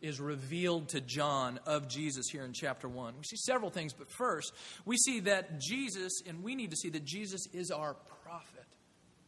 is 0.00 0.20
revealed 0.20 0.90
to 0.90 1.00
John 1.00 1.58
of 1.66 1.88
Jesus 1.88 2.28
here 2.30 2.44
in 2.44 2.52
chapter 2.52 2.88
1? 2.88 3.14
We 3.16 3.24
see 3.24 3.36
several 3.36 3.70
things, 3.70 3.92
but 3.92 4.10
first, 4.10 4.52
we 4.84 4.96
see 4.96 5.20
that 5.20 5.60
Jesus, 5.60 6.22
and 6.26 6.42
we 6.42 6.54
need 6.54 6.70
to 6.70 6.76
see 6.76 6.90
that 6.90 7.04
Jesus 7.04 7.46
is 7.52 7.70
our 7.70 7.94
prophet. 8.22 8.66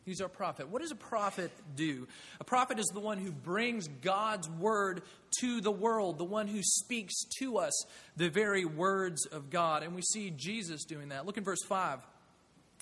He's 0.06 0.20
our 0.20 0.28
prophet. 0.28 0.68
What 0.68 0.82
does 0.82 0.92
a 0.92 0.96
prophet 0.96 1.50
do? 1.74 2.06
A 2.38 2.44
prophet 2.44 2.78
is 2.78 2.86
the 2.94 3.00
one 3.00 3.18
who 3.18 3.32
brings 3.32 3.88
God's 3.88 4.48
word 4.48 5.02
to 5.40 5.60
the 5.60 5.72
world, 5.72 6.16
the 6.16 6.24
one 6.24 6.46
who 6.46 6.62
speaks 6.62 7.24
to 7.40 7.58
us 7.58 7.84
the 8.16 8.30
very 8.30 8.64
words 8.64 9.26
of 9.26 9.50
God. 9.50 9.82
And 9.82 9.96
we 9.96 10.02
see 10.02 10.30
Jesus 10.30 10.84
doing 10.84 11.08
that. 11.08 11.26
Look 11.26 11.38
in 11.38 11.42
verse 11.44 11.64
5. 11.64 11.98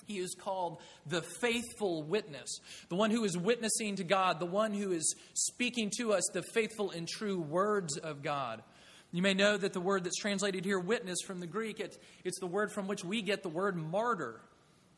He 0.05 0.19
is 0.19 0.35
called 0.39 0.77
the 1.07 1.23
faithful 1.41 2.03
witness, 2.03 2.59
the 2.89 2.95
one 2.95 3.09
who 3.09 3.23
is 3.23 3.35
witnessing 3.35 3.95
to 3.95 4.03
God, 4.03 4.39
the 4.39 4.45
one 4.45 4.71
who 4.71 4.91
is 4.91 5.15
speaking 5.33 5.91
to 5.97 6.13
us 6.13 6.29
the 6.31 6.43
faithful 6.53 6.91
and 6.91 7.07
true 7.07 7.39
words 7.39 7.97
of 7.97 8.21
God. 8.21 8.61
You 9.11 9.23
may 9.23 9.33
know 9.33 9.57
that 9.57 9.73
the 9.73 9.81
word 9.81 10.03
that's 10.03 10.19
translated 10.19 10.63
here, 10.63 10.77
witness, 10.77 11.21
from 11.25 11.39
the 11.39 11.47
Greek, 11.47 11.79
it, 11.79 11.97
it's 12.23 12.39
the 12.39 12.45
word 12.45 12.71
from 12.71 12.87
which 12.87 13.03
we 13.03 13.23
get 13.23 13.41
the 13.41 13.49
word 13.49 13.75
martyr. 13.75 14.41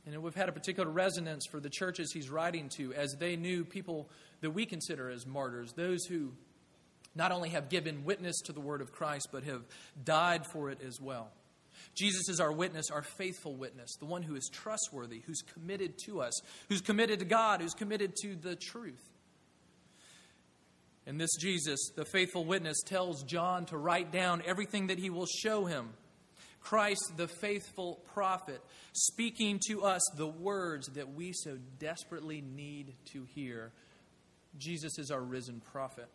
And 0.08 0.24
we've 0.24 0.34
had 0.34 0.48
a 0.48 0.54
particular 0.54 0.90
resonance 0.90 1.46
for 1.46 1.60
the 1.60 1.70
churches 1.70 2.14
he's 2.14 2.30
writing 2.30 2.70
to 2.78 2.94
as 2.94 3.18
they 3.20 3.36
knew 3.36 3.66
people 3.66 4.10
that 4.40 4.52
we 4.52 4.66
consider 4.66 5.10
as 5.10 5.26
martyrs, 5.26 5.74
those 5.74 6.06
who 6.06 6.32
not 7.14 7.34
only 7.34 7.50
have 7.50 7.68
given 7.68 8.06
witness 8.06 8.40
to 8.46 8.54
the 8.54 8.62
word 8.62 8.80
of 8.80 8.94
Christ, 8.94 9.30
but 9.34 9.44
have 9.44 9.64
died 10.02 10.46
for 10.46 10.70
it 10.70 10.80
as 10.82 11.02
well. 11.02 11.30
Jesus 11.94 12.30
is 12.30 12.40
our 12.40 12.52
witness, 12.52 12.90
our 12.90 13.02
faithful 13.02 13.56
witness, 13.56 13.96
the 13.98 14.06
one 14.06 14.24
who 14.24 14.36
is 14.36 14.50
trustworthy, 14.52 15.24
who's 15.26 15.42
committed 15.42 15.98
to 16.06 16.22
us, 16.22 16.40
who's 16.70 16.82
committed 16.82 17.20
to 17.20 17.26
God, 17.26 17.62
who's 17.62 17.74
committed 17.74 18.16
to 18.22 18.36
the 18.36 18.56
truth. 18.56 19.12
And 21.06 21.20
this 21.20 21.36
Jesus, 21.40 21.92
the 21.96 22.06
faithful 22.06 22.46
witness, 22.46 22.82
tells 22.86 23.24
John 23.24 23.66
to 23.68 23.78
write 23.78 24.12
down 24.12 24.42
everything 24.46 24.88
that 24.88 25.00
he 25.00 25.10
will 25.10 25.26
show 25.26 25.66
him. 25.66 25.90
Christ, 26.68 27.14
the 27.16 27.30
faithful 27.30 28.02
prophet, 28.14 28.62
speaking 28.92 29.62
to 29.68 29.84
us 29.84 30.02
the 30.18 30.28
words 30.28 30.88
that 30.96 31.14
we 31.14 31.32
so 31.32 31.58
desperately 31.80 32.42
need 32.42 32.94
to 33.14 33.24
hear. 33.24 33.72
Jesus 34.58 35.00
is 35.00 35.10
our 35.10 35.22
risen 35.22 35.62
prophet. 35.72 36.10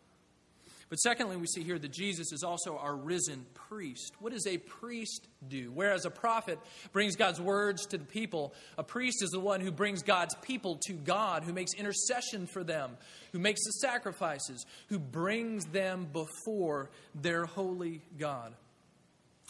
But 0.91 0.97
secondly, 0.97 1.37
we 1.37 1.47
see 1.47 1.63
here 1.63 1.79
that 1.79 1.91
Jesus 1.91 2.31
is 2.31 2.43
also 2.43 2.77
our 2.77 2.95
risen 2.95 3.47
priest. 3.55 4.13
What 4.19 4.31
does 4.31 4.45
a 4.45 4.59
priest 4.59 5.27
do? 5.47 5.71
Whereas 5.73 6.05
a 6.05 6.11
prophet 6.11 6.59
brings 6.91 7.15
God's 7.15 7.41
words 7.41 7.87
to 7.87 7.97
the 7.97 8.05
people, 8.05 8.53
a 8.77 8.83
priest 8.83 9.23
is 9.23 9.31
the 9.31 9.39
one 9.39 9.59
who 9.59 9.71
brings 9.71 10.03
God's 10.03 10.35
people 10.43 10.77
to 10.85 10.93
God, 10.93 11.45
who 11.45 11.53
makes 11.53 11.73
intercession 11.73 12.45
for 12.45 12.63
them, 12.63 12.95
who 13.31 13.39
makes 13.39 13.65
the 13.65 13.71
sacrifices, 13.71 14.67
who 14.89 14.99
brings 14.99 15.65
them 15.65 16.07
before 16.13 16.91
their 17.15 17.45
holy 17.45 18.03
God. 18.19 18.53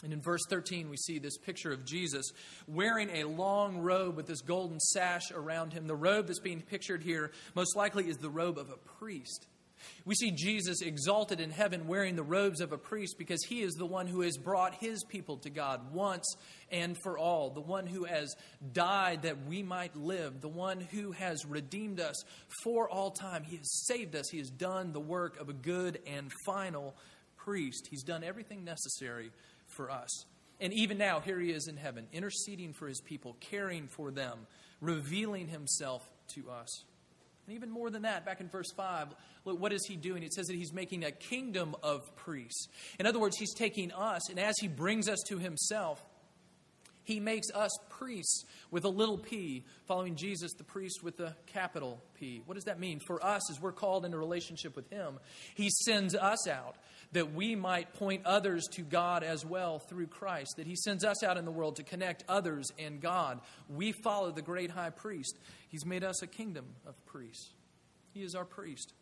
And 0.04 0.12
in 0.12 0.20
verse 0.20 0.42
13, 0.48 0.90
we 0.90 0.96
see 0.96 1.18
this 1.18 1.38
picture 1.38 1.72
of 1.72 1.84
Jesus 1.84 2.30
wearing 2.68 3.10
a 3.10 3.24
long 3.24 3.78
robe 3.78 4.16
with 4.16 4.26
this 4.26 4.42
golden 4.42 4.78
sash 4.78 5.32
around 5.32 5.72
him. 5.72 5.86
The 5.86 5.96
robe 5.96 6.26
that's 6.26 6.40
being 6.40 6.60
pictured 6.60 7.02
here 7.02 7.32
most 7.54 7.74
likely 7.74 8.08
is 8.08 8.18
the 8.18 8.30
robe 8.30 8.58
of 8.58 8.70
a 8.70 8.76
priest. 8.76 9.46
We 10.04 10.14
see 10.14 10.30
Jesus 10.30 10.82
exalted 10.82 11.40
in 11.40 11.50
heaven 11.50 11.86
wearing 11.86 12.16
the 12.16 12.22
robes 12.22 12.60
of 12.60 12.72
a 12.72 12.78
priest 12.78 13.16
because 13.18 13.42
he 13.44 13.62
is 13.62 13.74
the 13.74 13.86
one 13.86 14.06
who 14.06 14.20
has 14.22 14.36
brought 14.36 14.74
his 14.74 15.02
people 15.04 15.38
to 15.38 15.50
God 15.50 15.92
once 15.92 16.36
and 16.70 16.96
for 17.02 17.18
all, 17.18 17.50
the 17.50 17.60
one 17.60 17.86
who 17.86 18.04
has 18.04 18.34
died 18.72 19.22
that 19.22 19.46
we 19.46 19.62
might 19.62 19.96
live, 19.96 20.40
the 20.40 20.48
one 20.48 20.80
who 20.80 21.12
has 21.12 21.44
redeemed 21.44 22.00
us 22.00 22.24
for 22.62 22.88
all 22.88 23.10
time. 23.10 23.44
He 23.44 23.56
has 23.56 23.86
saved 23.86 24.14
us, 24.16 24.28
he 24.30 24.38
has 24.38 24.50
done 24.50 24.92
the 24.92 25.00
work 25.00 25.40
of 25.40 25.48
a 25.48 25.54
good 25.54 26.00
and 26.06 26.30
final 26.46 26.94
priest. 27.36 27.88
He's 27.90 28.02
done 28.02 28.24
everything 28.24 28.64
necessary 28.64 29.30
for 29.74 29.90
us. 29.90 30.26
And 30.60 30.72
even 30.72 30.98
now, 30.98 31.20
here 31.20 31.38
he 31.38 31.50
is 31.50 31.68
in 31.68 31.76
heaven, 31.76 32.06
interceding 32.12 32.72
for 32.72 32.86
his 32.86 33.00
people, 33.00 33.36
caring 33.40 33.86
for 33.88 34.10
them, 34.10 34.46
revealing 34.80 35.48
himself 35.48 36.08
to 36.34 36.50
us. 36.50 36.84
And 37.46 37.54
even 37.54 37.70
more 37.70 37.90
than 37.90 38.02
that, 38.02 38.24
back 38.24 38.40
in 38.40 38.48
verse 38.48 38.70
5, 38.72 39.08
look, 39.44 39.60
what 39.60 39.72
is 39.72 39.84
he 39.86 39.96
doing? 39.96 40.22
It 40.22 40.32
says 40.32 40.46
that 40.46 40.56
he's 40.56 40.72
making 40.72 41.04
a 41.04 41.10
kingdom 41.10 41.76
of 41.82 42.14
priests. 42.16 42.68
In 42.98 43.06
other 43.06 43.18
words, 43.18 43.36
he's 43.36 43.52
taking 43.54 43.92
us, 43.92 44.30
and 44.30 44.38
as 44.38 44.54
he 44.60 44.68
brings 44.68 45.08
us 45.08 45.18
to 45.28 45.38
himself, 45.38 46.02
he 47.04 47.20
makes 47.20 47.50
us 47.54 47.70
priests 47.90 48.44
with 48.70 48.84
a 48.84 48.88
little 48.88 49.18
p, 49.18 49.64
following 49.86 50.16
Jesus, 50.16 50.52
the 50.54 50.64
priest 50.64 51.02
with 51.02 51.16
the 51.16 51.34
capital 51.46 52.02
P. 52.14 52.42
What 52.44 52.54
does 52.54 52.64
that 52.64 52.80
mean? 52.80 53.00
For 53.06 53.24
us, 53.24 53.50
as 53.50 53.60
we're 53.60 53.72
called 53.72 54.04
into 54.04 54.18
relationship 54.18 54.74
with 54.74 54.90
him, 54.90 55.20
he 55.54 55.70
sends 55.70 56.14
us 56.14 56.48
out 56.48 56.76
that 57.12 57.32
we 57.32 57.54
might 57.54 57.92
point 57.94 58.24
others 58.24 58.66
to 58.72 58.82
God 58.82 59.22
as 59.22 59.44
well 59.44 59.78
through 59.78 60.08
Christ, 60.08 60.54
that 60.56 60.66
he 60.66 60.74
sends 60.74 61.04
us 61.04 61.22
out 61.22 61.36
in 61.36 61.44
the 61.44 61.50
world 61.52 61.76
to 61.76 61.82
connect 61.82 62.24
others 62.28 62.72
and 62.78 63.00
God. 63.00 63.40
We 63.68 63.92
follow 63.92 64.32
the 64.32 64.42
great 64.42 64.70
high 64.70 64.90
priest. 64.90 65.38
He's 65.68 65.86
made 65.86 66.02
us 66.02 66.22
a 66.22 66.26
kingdom 66.26 66.64
of 66.86 66.94
priests. 67.06 67.50
He 68.12 68.22
is 68.22 68.34
our 68.34 68.44
priest. 68.44 68.94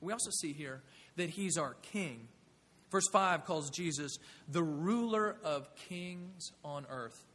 We 0.00 0.12
also 0.12 0.30
see 0.30 0.52
here 0.52 0.82
that 1.16 1.30
he's 1.30 1.56
our 1.56 1.74
king. 1.82 2.28
Verse 2.90 3.08
5 3.12 3.44
calls 3.44 3.70
Jesus 3.70 4.18
the 4.48 4.62
ruler 4.62 5.36
of 5.44 5.74
kings 5.76 6.52
on 6.64 6.86
earth. 6.90 7.27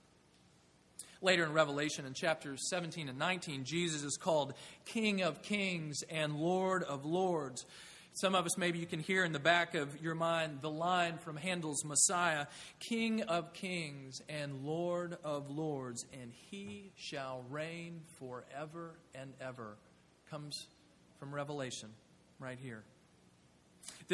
Later 1.23 1.45
in 1.45 1.53
Revelation, 1.53 2.05
in 2.05 2.13
chapters 2.13 2.67
17 2.69 3.07
and 3.07 3.17
19, 3.17 3.63
Jesus 3.63 4.03
is 4.03 4.17
called 4.17 4.55
King 4.83 5.21
of 5.23 5.41
Kings 5.41 6.01
and 6.09 6.35
Lord 6.35 6.83
of 6.83 7.05
Lords. 7.05 7.65
Some 8.11 8.35
of 8.35 8.45
us, 8.45 8.57
maybe 8.57 8.79
you 8.79 8.85
can 8.85 8.99
hear 8.99 9.23
in 9.23 9.31
the 9.31 9.39
back 9.39 9.73
of 9.73 10.01
your 10.01 10.15
mind 10.15 10.59
the 10.61 10.69
line 10.69 11.17
from 11.19 11.37
Handel's 11.37 11.85
Messiah 11.85 12.47
King 12.81 13.21
of 13.21 13.53
Kings 13.53 14.21
and 14.27 14.65
Lord 14.65 15.15
of 15.23 15.49
Lords, 15.49 16.05
and 16.11 16.33
he 16.51 16.91
shall 16.97 17.45
reign 17.49 18.01
forever 18.19 18.99
and 19.15 19.31
ever. 19.39 19.77
Comes 20.29 20.67
from 21.19 21.33
Revelation 21.33 21.87
right 22.37 22.59
here. 22.61 22.83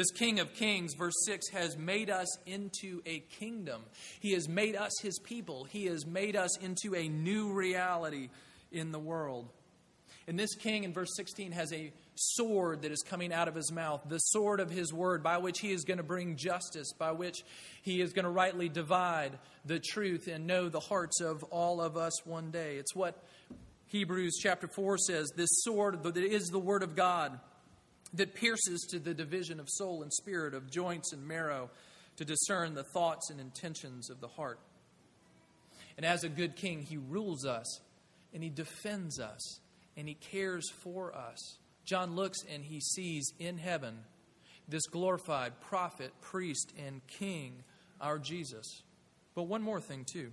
This 0.00 0.12
King 0.12 0.40
of 0.40 0.54
Kings, 0.54 0.94
verse 0.94 1.26
6, 1.26 1.50
has 1.50 1.76
made 1.76 2.08
us 2.08 2.38
into 2.46 3.02
a 3.04 3.18
kingdom. 3.38 3.82
He 4.18 4.32
has 4.32 4.48
made 4.48 4.74
us 4.74 4.92
his 5.02 5.18
people. 5.18 5.64
He 5.64 5.84
has 5.88 6.06
made 6.06 6.36
us 6.36 6.56
into 6.56 6.94
a 6.94 7.06
new 7.06 7.52
reality 7.52 8.30
in 8.72 8.92
the 8.92 8.98
world. 8.98 9.50
And 10.26 10.38
this 10.38 10.54
king 10.54 10.84
in 10.84 10.94
verse 10.94 11.10
16 11.16 11.52
has 11.52 11.70
a 11.74 11.92
sword 12.14 12.80
that 12.80 12.92
is 12.92 13.02
coming 13.02 13.30
out 13.30 13.46
of 13.46 13.54
his 13.54 13.70
mouth, 13.70 14.00
the 14.08 14.16
sword 14.16 14.58
of 14.60 14.70
his 14.70 14.90
word, 14.90 15.22
by 15.22 15.36
which 15.36 15.58
he 15.58 15.70
is 15.70 15.84
going 15.84 15.98
to 15.98 16.02
bring 16.02 16.36
justice, 16.36 16.94
by 16.98 17.12
which 17.12 17.44
he 17.82 18.00
is 18.00 18.14
going 18.14 18.24
to 18.24 18.30
rightly 18.30 18.70
divide 18.70 19.38
the 19.66 19.78
truth 19.78 20.28
and 20.28 20.46
know 20.46 20.70
the 20.70 20.80
hearts 20.80 21.20
of 21.20 21.42
all 21.50 21.78
of 21.78 21.98
us 21.98 22.24
one 22.24 22.50
day. 22.50 22.76
It's 22.76 22.96
what 22.96 23.22
Hebrews 23.88 24.38
chapter 24.40 24.66
4 24.66 24.96
says 24.96 25.30
this 25.36 25.50
sword 25.62 26.02
that 26.04 26.16
is 26.16 26.48
the 26.48 26.58
word 26.58 26.82
of 26.82 26.96
God 26.96 27.38
that 28.14 28.34
pierces 28.34 28.86
to 28.90 28.98
the 28.98 29.14
division 29.14 29.60
of 29.60 29.68
soul 29.68 30.02
and 30.02 30.12
spirit, 30.12 30.54
of 30.54 30.70
joints 30.70 31.12
and 31.12 31.26
marrow, 31.26 31.70
to 32.16 32.24
discern 32.24 32.74
the 32.74 32.84
thoughts 32.92 33.30
and 33.30 33.40
intentions 33.40 34.10
of 34.10 34.20
the 34.20 34.28
heart. 34.28 34.58
And 35.96 36.04
as 36.04 36.24
a 36.24 36.28
good 36.28 36.56
king, 36.56 36.82
he 36.82 36.96
rules 36.96 37.44
us 37.44 37.80
and 38.32 38.42
he 38.42 38.50
defends 38.50 39.20
us 39.20 39.60
and 39.96 40.08
he 40.08 40.14
cares 40.14 40.70
for 40.70 41.14
us. 41.14 41.58
John 41.84 42.14
looks 42.14 42.38
and 42.52 42.64
he 42.64 42.80
sees 42.80 43.32
in 43.38 43.58
heaven 43.58 43.98
this 44.68 44.86
glorified 44.86 45.60
prophet, 45.60 46.12
priest, 46.20 46.72
and 46.78 47.04
king, 47.06 47.64
our 48.00 48.18
Jesus. 48.18 48.82
But 49.34 49.44
one 49.44 49.62
more 49.62 49.80
thing, 49.80 50.06
too. 50.10 50.32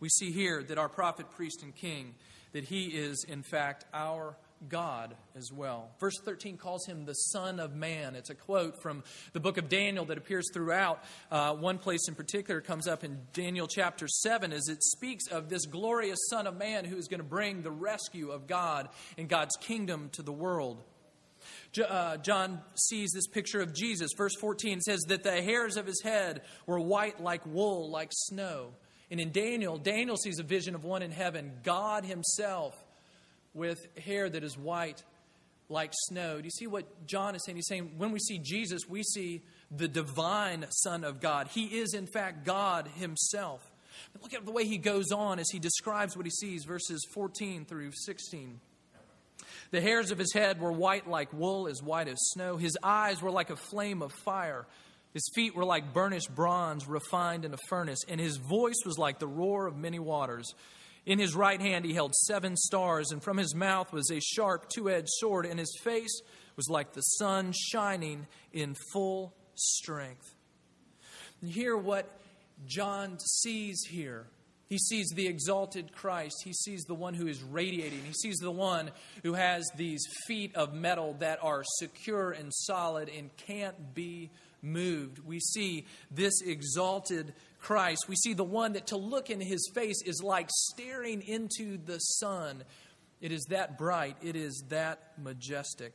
We 0.00 0.08
see 0.08 0.30
here 0.30 0.62
that 0.62 0.78
our 0.78 0.88
prophet, 0.88 1.30
priest, 1.30 1.62
and 1.62 1.74
king, 1.74 2.14
that 2.52 2.64
he 2.64 2.86
is, 2.86 3.24
in 3.28 3.42
fact, 3.42 3.84
our 3.92 4.36
God 4.68 5.14
as 5.36 5.52
well. 5.52 5.90
Verse 6.00 6.18
13 6.24 6.56
calls 6.56 6.86
him 6.86 7.04
the 7.04 7.14
Son 7.14 7.60
of 7.60 7.74
Man. 7.74 8.14
It's 8.14 8.30
a 8.30 8.34
quote 8.34 8.80
from 8.82 9.04
the 9.32 9.40
book 9.40 9.58
of 9.58 9.68
Daniel 9.68 10.04
that 10.06 10.18
appears 10.18 10.46
throughout. 10.52 11.02
Uh, 11.30 11.54
one 11.54 11.78
place 11.78 12.08
in 12.08 12.14
particular 12.14 12.60
comes 12.60 12.88
up 12.88 13.04
in 13.04 13.18
Daniel 13.32 13.66
chapter 13.66 14.08
7 14.08 14.52
as 14.52 14.68
it 14.68 14.82
speaks 14.82 15.26
of 15.28 15.48
this 15.48 15.66
glorious 15.66 16.18
Son 16.30 16.46
of 16.46 16.56
Man 16.56 16.84
who 16.84 16.96
is 16.96 17.08
going 17.08 17.20
to 17.20 17.24
bring 17.24 17.62
the 17.62 17.70
rescue 17.70 18.30
of 18.30 18.46
God 18.46 18.88
and 19.16 19.28
God's 19.28 19.56
kingdom 19.56 20.10
to 20.12 20.22
the 20.22 20.32
world. 20.32 20.82
Uh, 21.88 22.16
John 22.16 22.60
sees 22.74 23.12
this 23.12 23.26
picture 23.26 23.60
of 23.60 23.74
Jesus. 23.74 24.12
Verse 24.16 24.34
14 24.40 24.80
says 24.80 25.00
that 25.08 25.22
the 25.22 25.42
hairs 25.42 25.76
of 25.76 25.86
his 25.86 26.02
head 26.02 26.42
were 26.66 26.80
white 26.80 27.20
like 27.20 27.44
wool, 27.46 27.90
like 27.90 28.08
snow. 28.12 28.72
And 29.10 29.20
in 29.20 29.30
Daniel, 29.30 29.78
Daniel 29.78 30.16
sees 30.16 30.38
a 30.38 30.42
vision 30.42 30.74
of 30.74 30.84
one 30.84 31.02
in 31.02 31.12
heaven, 31.12 31.52
God 31.62 32.04
Himself 32.04 32.74
with 33.56 33.86
hair 33.98 34.28
that 34.28 34.44
is 34.44 34.56
white 34.56 35.02
like 35.68 35.90
snow. 36.08 36.38
Do 36.38 36.44
you 36.44 36.50
see 36.50 36.66
what 36.66 37.06
John 37.06 37.34
is 37.34 37.44
saying? 37.44 37.56
He's 37.56 37.66
saying 37.66 37.94
when 37.96 38.12
we 38.12 38.20
see 38.20 38.38
Jesus, 38.38 38.82
we 38.88 39.02
see 39.02 39.42
the 39.70 39.88
divine 39.88 40.66
Son 40.70 41.02
of 41.02 41.20
God. 41.20 41.48
He 41.48 41.64
is, 41.64 41.94
in 41.94 42.06
fact, 42.06 42.44
God 42.44 42.88
Himself. 42.94 43.68
But 44.12 44.22
look 44.22 44.34
at 44.34 44.44
the 44.44 44.52
way 44.52 44.66
he 44.66 44.78
goes 44.78 45.10
on 45.10 45.38
as 45.38 45.48
he 45.50 45.58
describes 45.58 46.16
what 46.16 46.26
he 46.26 46.30
sees, 46.30 46.64
verses 46.64 47.04
14 47.14 47.64
through 47.64 47.92
16. 47.92 48.60
The 49.70 49.80
hairs 49.80 50.10
of 50.10 50.18
his 50.18 50.32
head 50.32 50.60
were 50.60 50.72
white 50.72 51.08
like 51.08 51.32
wool, 51.32 51.66
as 51.66 51.82
white 51.82 52.08
as 52.08 52.18
snow. 52.18 52.56
His 52.56 52.76
eyes 52.82 53.20
were 53.20 53.30
like 53.30 53.50
a 53.50 53.56
flame 53.56 54.02
of 54.02 54.12
fire. 54.24 54.66
His 55.12 55.28
feet 55.34 55.56
were 55.56 55.64
like 55.64 55.92
burnished 55.92 56.34
bronze 56.34 56.86
refined 56.86 57.44
in 57.44 57.54
a 57.54 57.58
furnace, 57.68 58.00
and 58.08 58.20
his 58.20 58.36
voice 58.36 58.84
was 58.84 58.98
like 58.98 59.18
the 59.18 59.26
roar 59.26 59.66
of 59.66 59.76
many 59.76 59.98
waters. 59.98 60.54
In 61.06 61.20
his 61.20 61.36
right 61.36 61.60
hand 61.60 61.84
he 61.84 61.94
held 61.94 62.14
seven 62.14 62.56
stars, 62.56 63.12
and 63.12 63.22
from 63.22 63.36
his 63.36 63.54
mouth 63.54 63.92
was 63.92 64.10
a 64.10 64.20
sharp 64.20 64.68
two 64.68 64.90
edged 64.90 65.08
sword, 65.08 65.46
and 65.46 65.58
his 65.58 65.78
face 65.82 66.20
was 66.56 66.68
like 66.68 66.92
the 66.92 67.00
sun 67.00 67.52
shining 67.54 68.26
in 68.52 68.74
full 68.92 69.32
strength. 69.54 70.34
And 71.40 71.50
hear 71.50 71.76
what 71.76 72.10
John 72.66 73.18
sees 73.20 73.82
here. 73.88 74.26
He 74.68 74.78
sees 74.78 75.06
the 75.14 75.28
exalted 75.28 75.92
Christ. 75.92 76.42
He 76.42 76.52
sees 76.52 76.82
the 76.84 76.94
one 76.94 77.14
who 77.14 77.28
is 77.28 77.40
radiating. 77.40 78.00
He 78.04 78.12
sees 78.12 78.38
the 78.38 78.50
one 78.50 78.90
who 79.22 79.34
has 79.34 79.70
these 79.76 80.04
feet 80.26 80.56
of 80.56 80.74
metal 80.74 81.14
that 81.20 81.38
are 81.40 81.62
secure 81.78 82.32
and 82.32 82.52
solid 82.52 83.08
and 83.08 83.30
can't 83.36 83.94
be 83.94 84.30
moved. 84.62 85.20
We 85.20 85.38
see 85.38 85.86
this 86.10 86.40
exalted 86.42 87.32
Christ. 87.66 88.08
We 88.08 88.14
see 88.14 88.32
the 88.32 88.44
one 88.44 88.74
that 88.74 88.86
to 88.88 88.96
look 88.96 89.28
in 89.28 89.40
his 89.40 89.68
face 89.74 90.00
is 90.06 90.22
like 90.22 90.48
staring 90.50 91.20
into 91.22 91.76
the 91.78 91.98
sun. 91.98 92.62
It 93.20 93.32
is 93.32 93.44
that 93.50 93.76
bright, 93.76 94.16
it 94.22 94.36
is 94.36 94.62
that 94.68 95.00
majestic. 95.20 95.92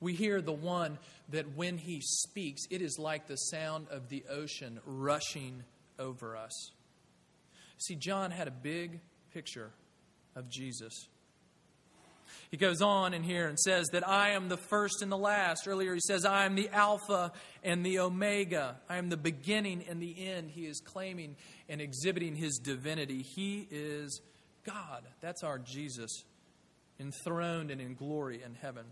We 0.00 0.14
hear 0.14 0.40
the 0.40 0.54
one 0.54 0.96
that 1.28 1.54
when 1.54 1.76
he 1.76 2.00
speaks, 2.00 2.62
it 2.70 2.80
is 2.80 2.96
like 2.98 3.26
the 3.26 3.36
sound 3.36 3.88
of 3.90 4.08
the 4.08 4.24
ocean 4.30 4.80
rushing 4.86 5.64
over 5.98 6.34
us. 6.34 6.72
See, 7.76 7.96
John 7.96 8.30
had 8.30 8.48
a 8.48 8.52
big 8.52 9.00
picture 9.34 9.70
of 10.34 10.48
Jesus. 10.48 11.08
He 12.50 12.56
goes 12.56 12.82
on 12.82 13.14
in 13.14 13.22
here 13.22 13.48
and 13.48 13.58
says 13.58 13.86
that 13.92 14.06
I 14.06 14.30
am 14.30 14.48
the 14.48 14.56
first 14.56 15.02
and 15.02 15.10
the 15.10 15.18
last. 15.18 15.66
Earlier 15.66 15.94
he 15.94 16.00
says, 16.00 16.24
I 16.24 16.44
am 16.44 16.54
the 16.54 16.68
Alpha 16.70 17.32
and 17.62 17.84
the 17.84 17.98
Omega. 17.98 18.76
I 18.88 18.96
am 18.96 19.08
the 19.08 19.16
beginning 19.16 19.84
and 19.88 20.00
the 20.00 20.26
end. 20.26 20.50
He 20.50 20.66
is 20.66 20.80
claiming 20.80 21.36
and 21.68 21.80
exhibiting 21.80 22.36
his 22.36 22.58
divinity. 22.58 23.22
He 23.22 23.66
is 23.70 24.20
God. 24.64 25.02
That's 25.20 25.42
our 25.42 25.58
Jesus, 25.58 26.24
enthroned 27.00 27.70
and 27.70 27.80
in 27.80 27.94
glory 27.94 28.42
in 28.44 28.54
heaven. 28.54 28.84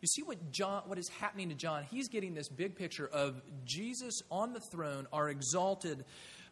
You 0.00 0.08
see 0.08 0.22
what 0.22 0.50
John 0.50 0.82
what 0.86 0.98
is 0.98 1.08
happening 1.08 1.48
to 1.48 1.54
John? 1.54 1.84
He's 1.90 2.08
getting 2.08 2.34
this 2.34 2.48
big 2.48 2.76
picture 2.76 3.06
of 3.06 3.40
Jesus 3.64 4.20
on 4.30 4.52
the 4.52 4.60
throne, 4.72 5.06
our 5.12 5.28
exalted 5.28 6.04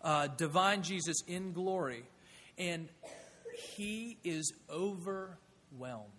uh, 0.02 0.28
divine 0.28 0.82
Jesus 0.82 1.22
in 1.26 1.52
glory. 1.52 2.04
And 2.58 2.88
he 3.76 4.18
is 4.24 4.52
overwhelmed. 4.70 6.10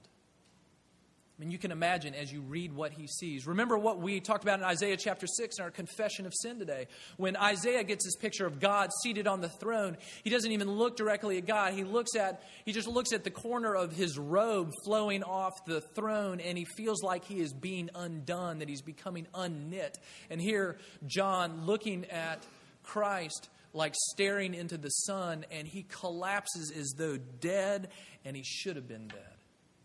I 1.37 1.41
mean, 1.41 1.51
you 1.51 1.57
can 1.57 1.71
imagine 1.71 2.15
as 2.15 2.31
you 2.31 2.39
read 2.39 2.71
what 2.71 2.93
he 2.93 3.07
sees. 3.07 3.45
Remember 3.45 3.77
what 3.77 3.99
we 3.99 4.21
talked 4.21 4.43
about 4.43 4.59
in 4.59 4.65
Isaiah 4.65 4.95
chapter 4.95 5.27
6 5.27 5.57
in 5.57 5.65
our 5.65 5.71
confession 5.71 6.25
of 6.25 6.33
sin 6.33 6.59
today. 6.59 6.87
When 7.17 7.35
Isaiah 7.35 7.83
gets 7.83 8.05
this 8.05 8.15
picture 8.15 8.45
of 8.45 8.61
God 8.61 8.89
seated 9.03 9.27
on 9.27 9.41
the 9.41 9.49
throne, 9.49 9.97
he 10.23 10.29
doesn't 10.29 10.53
even 10.53 10.71
look 10.71 10.95
directly 10.95 11.37
at 11.37 11.45
God. 11.45 11.73
He 11.73 11.83
looks 11.83 12.15
at 12.15 12.41
he 12.63 12.71
just 12.71 12.87
looks 12.87 13.11
at 13.11 13.25
the 13.25 13.31
corner 13.31 13.75
of 13.75 13.91
his 13.91 14.17
robe 14.17 14.71
flowing 14.85 15.23
off 15.23 15.51
the 15.65 15.81
throne 15.81 16.39
and 16.39 16.57
he 16.57 16.63
feels 16.63 17.03
like 17.03 17.25
he 17.25 17.41
is 17.41 17.51
being 17.51 17.89
undone, 17.93 18.59
that 18.59 18.69
he's 18.69 18.81
becoming 18.81 19.27
unknit. 19.33 19.95
And 20.29 20.39
here 20.39 20.77
John 21.05 21.65
looking 21.65 22.05
at 22.05 22.45
Christ 22.81 23.49
like 23.73 23.93
staring 24.11 24.53
into 24.53 24.77
the 24.77 24.89
sun 24.89 25.45
and 25.51 25.67
he 25.67 25.83
collapses 25.83 26.71
as 26.71 26.93
though 26.97 27.17
dead 27.17 27.89
and 28.23 28.37
he 28.37 28.43
should 28.43 28.77
have 28.77 28.87
been 28.87 29.09
dead. 29.09 29.19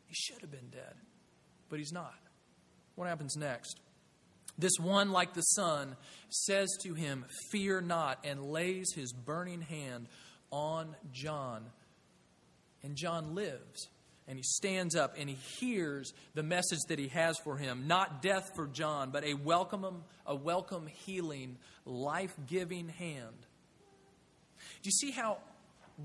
He 0.07 0.15
should 0.15 0.43
have 0.43 0.53
been 0.53 0.71
dead 0.71 0.95
but 1.71 1.79
he's 1.79 1.93
not. 1.93 2.19
What 2.97 3.09
happens 3.09 3.37
next? 3.37 3.81
This 4.59 4.79
one, 4.79 5.11
like 5.11 5.33
the 5.33 5.41
sun, 5.41 5.97
says 6.29 6.69
to 6.83 6.93
him, 6.93 7.25
Fear 7.51 7.81
not, 7.83 8.19
and 8.25 8.45
lays 8.45 8.93
his 8.95 9.13
burning 9.13 9.63
hand 9.63 10.07
on 10.51 10.95
John. 11.13 11.65
And 12.83 12.97
John 12.97 13.35
lives. 13.35 13.89
And 14.29 14.39
he 14.39 14.45
stands 14.45 14.95
up 14.95 15.17
and 15.19 15.29
he 15.29 15.35
hears 15.59 16.13
the 16.35 16.45
message 16.45 16.79
that 16.89 16.99
he 16.99 17.09
has 17.09 17.37
for 17.43 17.57
him. 17.57 17.89
Not 17.89 18.23
death 18.23 18.53
for 18.55 18.69
John, 18.69 19.11
but 19.11 19.25
a 19.25 19.35
welcome, 19.35 20.05
a 20.25 20.37
welcome 20.37 20.87
healing, 20.87 21.57
life 21.85 22.33
giving 22.47 22.89
hand. 22.89 23.35
Do 24.83 24.89
you 24.89 24.93
see 24.93 25.11
how 25.11 25.39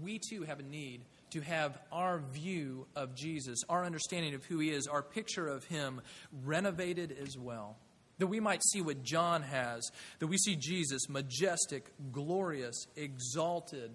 we 0.01 0.19
too 0.19 0.43
have 0.43 0.59
a 0.59 0.63
need 0.63 1.01
to 1.31 1.41
have 1.41 1.77
our 1.91 2.19
view 2.31 2.87
of 2.95 3.15
Jesus, 3.15 3.63
our 3.69 3.83
understanding 3.83 4.33
of 4.35 4.45
who 4.45 4.59
he 4.59 4.69
is, 4.69 4.87
our 4.87 5.01
picture 5.01 5.47
of 5.47 5.65
him 5.65 6.01
renovated 6.43 7.15
as 7.23 7.37
well. 7.37 7.77
That 8.19 8.27
we 8.27 8.39
might 8.39 8.63
see 8.63 8.81
what 8.81 9.03
John 9.03 9.41
has, 9.41 9.89
that 10.19 10.27
we 10.27 10.37
see 10.37 10.55
Jesus 10.55 11.09
majestic, 11.09 11.91
glorious, 12.11 12.87
exalted, 12.95 13.91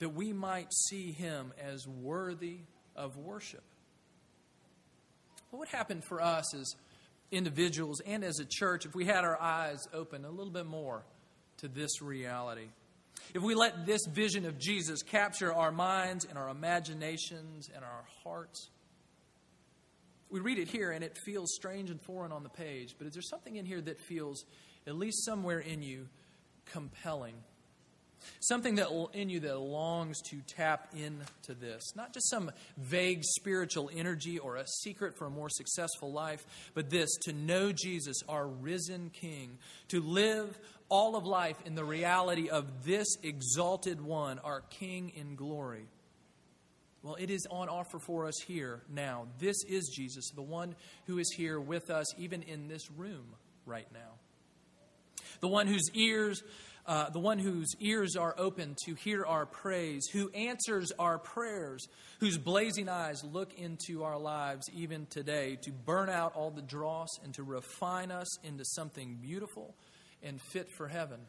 that 0.00 0.08
we 0.08 0.32
might 0.32 0.72
see 0.72 1.12
him 1.12 1.52
as 1.62 1.86
worthy 1.86 2.58
of 2.96 3.16
worship. 3.16 3.62
What 5.50 5.60
would 5.60 5.68
happen 5.68 6.00
for 6.00 6.20
us 6.20 6.54
as 6.54 6.74
individuals 7.30 8.00
and 8.00 8.24
as 8.24 8.40
a 8.40 8.44
church 8.44 8.86
if 8.86 8.94
we 8.94 9.04
had 9.04 9.24
our 9.24 9.40
eyes 9.40 9.86
open 9.92 10.24
a 10.24 10.30
little 10.30 10.52
bit 10.52 10.66
more 10.66 11.04
to 11.58 11.68
this 11.68 12.02
reality? 12.02 12.68
If 13.34 13.42
we 13.42 13.54
let 13.54 13.86
this 13.86 14.06
vision 14.06 14.44
of 14.46 14.58
Jesus 14.58 15.02
capture 15.02 15.52
our 15.52 15.70
minds 15.70 16.24
and 16.24 16.36
our 16.36 16.48
imaginations 16.48 17.70
and 17.74 17.84
our 17.84 18.04
hearts, 18.24 18.70
we 20.30 20.40
read 20.40 20.58
it 20.58 20.68
here 20.68 20.90
and 20.90 21.04
it 21.04 21.16
feels 21.24 21.52
strange 21.54 21.90
and 21.90 22.00
foreign 22.00 22.32
on 22.32 22.42
the 22.42 22.48
page, 22.48 22.94
but 22.98 23.06
is 23.06 23.12
there 23.12 23.22
something 23.22 23.56
in 23.56 23.64
here 23.64 23.80
that 23.80 24.00
feels, 24.00 24.44
at 24.86 24.96
least 24.96 25.24
somewhere 25.24 25.58
in 25.60 25.82
you, 25.82 26.08
compelling? 26.66 27.34
Something 28.40 28.74
that 28.76 28.88
in 29.14 29.30
you 29.30 29.40
that 29.40 29.58
longs 29.58 30.20
to 30.30 30.40
tap 30.46 30.88
into 30.94 31.54
this. 31.58 31.82
Not 31.96 32.12
just 32.12 32.28
some 32.28 32.50
vague 32.76 33.24
spiritual 33.24 33.90
energy 33.94 34.38
or 34.38 34.56
a 34.56 34.66
secret 34.66 35.16
for 35.16 35.26
a 35.26 35.30
more 35.30 35.48
successful 35.48 36.12
life, 36.12 36.44
but 36.74 36.90
this 36.90 37.08
to 37.22 37.32
know 37.32 37.72
Jesus, 37.72 38.16
our 38.28 38.46
risen 38.46 39.10
King, 39.10 39.58
to 39.88 40.00
live 40.00 40.58
all 40.90 41.16
of 41.16 41.24
life 41.24 41.56
in 41.64 41.74
the 41.74 41.84
reality 41.84 42.50
of 42.50 42.84
this 42.84 43.16
exalted 43.22 44.00
one, 44.00 44.38
our 44.40 44.60
King 44.68 45.12
in 45.16 45.36
glory. 45.36 45.86
Well, 47.02 47.14
it 47.14 47.30
is 47.30 47.46
on 47.50 47.70
offer 47.70 47.98
for 47.98 48.26
us 48.26 48.38
here 48.46 48.82
now. 48.92 49.26
This 49.38 49.64
is 49.64 49.88
Jesus, 49.88 50.30
the 50.34 50.42
one 50.42 50.74
who 51.06 51.18
is 51.18 51.32
here 51.34 51.58
with 51.58 51.88
us, 51.88 52.14
even 52.18 52.42
in 52.42 52.68
this 52.68 52.90
room 52.90 53.24
right 53.64 53.86
now. 53.94 54.18
The 55.40 55.48
one 55.48 55.66
whose 55.66 55.88
ears, 55.94 56.42
uh, 56.84 57.08
the 57.08 57.20
one 57.20 57.38
whose 57.38 57.74
ears 57.80 58.16
are 58.16 58.34
open 58.36 58.76
to 58.84 58.94
hear 58.94 59.24
our 59.24 59.46
praise, 59.46 60.08
who 60.12 60.28
answers 60.32 60.92
our 60.98 61.18
prayers, 61.18 61.88
whose 62.18 62.36
blazing 62.36 62.90
eyes 62.90 63.24
look 63.24 63.54
into 63.54 64.02
our 64.02 64.18
lives 64.18 64.68
even 64.74 65.06
today 65.06 65.56
to 65.62 65.70
burn 65.70 66.10
out 66.10 66.34
all 66.34 66.50
the 66.50 66.60
dross 66.60 67.08
and 67.24 67.32
to 67.34 67.42
refine 67.42 68.10
us 68.10 68.38
into 68.44 68.64
something 68.66 69.16
beautiful 69.22 69.74
and 70.22 70.40
fit 70.52 70.70
for 70.76 70.88
heaven. 70.88 71.20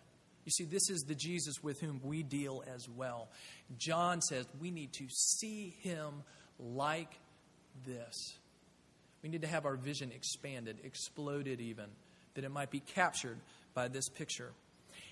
You 0.46 0.52
see, 0.52 0.64
this 0.64 0.90
is 0.90 1.04
the 1.04 1.16
Jesus 1.16 1.62
with 1.62 1.80
whom 1.80 2.02
we 2.04 2.24
deal 2.24 2.64
as 2.74 2.90
well. 2.90 3.30
John 3.78 4.22
says 4.22 4.46
we 4.60 4.72
need 4.72 4.94
to 4.94 5.08
see 5.10 5.76
him 5.82 6.24
like 6.60 7.20
this. 7.86 8.38
We 9.22 9.30
need 9.30 9.42
to 9.42 9.48
have 9.48 9.66
our 9.66 9.76
vision 9.76 10.12
expanded, 10.12 10.80
exploded 10.84 11.62
even, 11.62 11.86
that 12.34 12.44
it 12.44 12.50
might 12.50 12.72
be 12.72 12.80
captured 12.80 13.38
by 13.74 13.88
this 13.88 14.10
picture. 14.10 14.52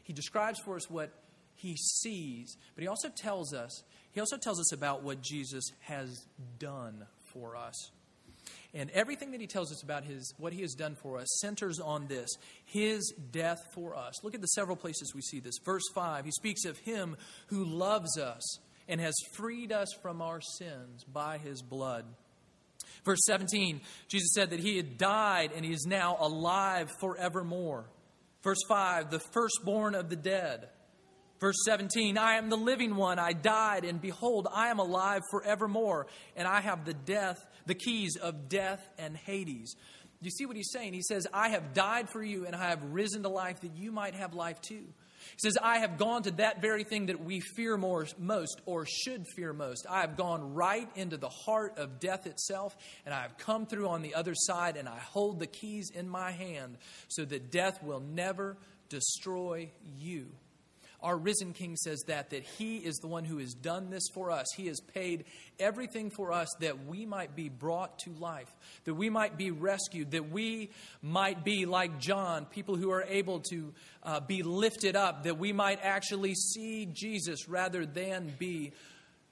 He 0.03 0.13
describes 0.13 0.59
for 0.59 0.75
us 0.75 0.89
what 0.89 1.11
he 1.55 1.75
sees, 1.75 2.57
but 2.73 2.81
he 2.81 2.87
also 2.87 3.09
tells 3.09 3.53
us, 3.53 3.83
he 4.11 4.19
also 4.19 4.37
tells 4.37 4.59
us 4.59 4.73
about 4.73 5.03
what 5.03 5.21
Jesus 5.21 5.63
has 5.81 6.25
done 6.57 7.05
for 7.31 7.55
us. 7.55 7.91
And 8.73 8.91
everything 8.91 9.31
that 9.31 9.41
he 9.41 9.47
tells 9.47 9.71
us 9.71 9.81
about 9.81 10.03
his, 10.03 10.33
what 10.37 10.53
he 10.53 10.61
has 10.61 10.73
done 10.73 10.95
for 11.01 11.17
us 11.17 11.39
centers 11.41 11.79
on 11.79 12.07
this 12.07 12.29
his 12.65 13.13
death 13.31 13.59
for 13.73 13.95
us. 13.95 14.23
Look 14.23 14.35
at 14.35 14.41
the 14.41 14.47
several 14.47 14.77
places 14.77 15.13
we 15.15 15.21
see 15.21 15.39
this. 15.39 15.55
Verse 15.65 15.87
5, 15.95 16.25
he 16.25 16.31
speaks 16.31 16.65
of 16.65 16.77
him 16.77 17.17
who 17.47 17.65
loves 17.65 18.17
us 18.17 18.59
and 18.87 19.01
has 19.01 19.15
freed 19.33 19.71
us 19.71 19.89
from 20.01 20.21
our 20.21 20.41
sins 20.41 21.03
by 21.03 21.37
his 21.39 21.61
blood. 21.61 22.05
Verse 23.05 23.19
17, 23.25 23.81
Jesus 24.07 24.33
said 24.33 24.51
that 24.51 24.59
he 24.59 24.77
had 24.77 24.97
died 24.97 25.51
and 25.55 25.65
he 25.65 25.71
is 25.71 25.85
now 25.87 26.17
alive 26.19 26.91
forevermore. 26.99 27.85
Verse 28.43 28.61
5, 28.67 29.09
the 29.09 29.21
firstborn 29.33 29.95
of 29.95 30.09
the 30.09 30.15
dead. 30.15 30.69
Verse 31.39 31.55
17, 31.65 32.17
I 32.17 32.33
am 32.33 32.49
the 32.49 32.57
living 32.57 32.95
one. 32.95 33.17
I 33.17 33.31
died, 33.31 33.85
and 33.85 34.01
behold, 34.01 34.47
I 34.53 34.67
am 34.67 34.79
alive 34.79 35.21
forevermore, 35.31 36.07
and 36.35 36.47
I 36.47 36.59
have 36.59 36.83
the 36.83 36.93
death 36.93 37.45
the 37.69 37.75
keys 37.75 38.17
of 38.17 38.49
death 38.49 38.85
and 38.97 39.15
Hades. 39.15 39.75
You 40.21 40.31
see 40.31 40.45
what 40.45 40.57
he's 40.57 40.71
saying? 40.73 40.93
He 40.93 41.03
says, 41.03 41.27
I 41.33 41.49
have 41.49 41.73
died 41.73 42.09
for 42.09 42.21
you 42.21 42.45
and 42.45 42.53
I 42.53 42.69
have 42.69 42.83
risen 42.83 43.23
to 43.23 43.29
life 43.29 43.61
that 43.61 43.77
you 43.77 43.93
might 43.93 44.15
have 44.15 44.33
life 44.33 44.59
too. 44.59 44.83
He 44.83 45.37
says, 45.37 45.57
I 45.61 45.79
have 45.79 45.97
gone 45.97 46.23
to 46.23 46.31
that 46.31 46.61
very 46.61 46.83
thing 46.83 47.05
that 47.05 47.23
we 47.23 47.39
fear 47.39 47.77
more, 47.77 48.07
most 48.17 48.59
or 48.65 48.85
should 48.85 49.23
fear 49.35 49.53
most. 49.53 49.85
I 49.87 50.01
have 50.01 50.17
gone 50.17 50.55
right 50.55 50.89
into 50.95 51.17
the 51.17 51.29
heart 51.29 51.77
of 51.77 51.99
death 51.99 52.25
itself, 52.25 52.75
and 53.05 53.13
I 53.13 53.21
have 53.21 53.37
come 53.37 53.65
through 53.65 53.87
on 53.89 54.01
the 54.01 54.15
other 54.15 54.33
side, 54.33 54.75
and 54.75 54.89
I 54.89 54.97
hold 54.97 55.39
the 55.39 55.47
keys 55.47 55.91
in 55.93 56.09
my 56.09 56.31
hand 56.31 56.77
so 57.09 57.25
that 57.25 57.51
death 57.51 57.83
will 57.83 57.99
never 57.99 58.57
destroy 58.89 59.69
you. 59.97 60.29
Our 61.01 61.17
risen 61.17 61.53
King 61.53 61.77
says 61.77 62.03
that, 62.07 62.31
that 62.31 62.43
He 62.43 62.77
is 62.77 62.95
the 62.97 63.07
one 63.07 63.23
who 63.23 63.37
has 63.37 63.53
done 63.53 63.89
this 63.89 64.03
for 64.13 64.31
us. 64.31 64.45
He 64.55 64.67
has 64.67 64.81
paid 64.81 65.23
everything 65.57 66.09
for 66.09 66.33
us 66.33 66.49
that 66.59 66.85
we 66.85 67.05
might 67.05 67.35
be 67.35 67.47
brought 67.47 67.99
to 67.99 68.11
life, 68.19 68.53
that 68.83 68.95
we 68.95 69.09
might 69.09 69.37
be 69.37 69.51
rescued, 69.51 70.11
that 70.11 70.29
we 70.29 70.71
might 71.01 71.45
be 71.45 71.65
like 71.65 71.99
John, 71.99 72.45
people 72.45 72.75
who 72.75 72.91
are 72.91 73.03
able 73.03 73.39
to 73.51 73.73
uh, 74.03 74.19
be 74.19 74.43
lifted 74.43 74.97
up, 74.97 75.23
that 75.23 75.37
we 75.37 75.53
might 75.53 75.79
actually 75.81 76.35
see 76.35 76.85
Jesus 76.85 77.47
rather 77.47 77.85
than 77.85 78.33
be 78.37 78.73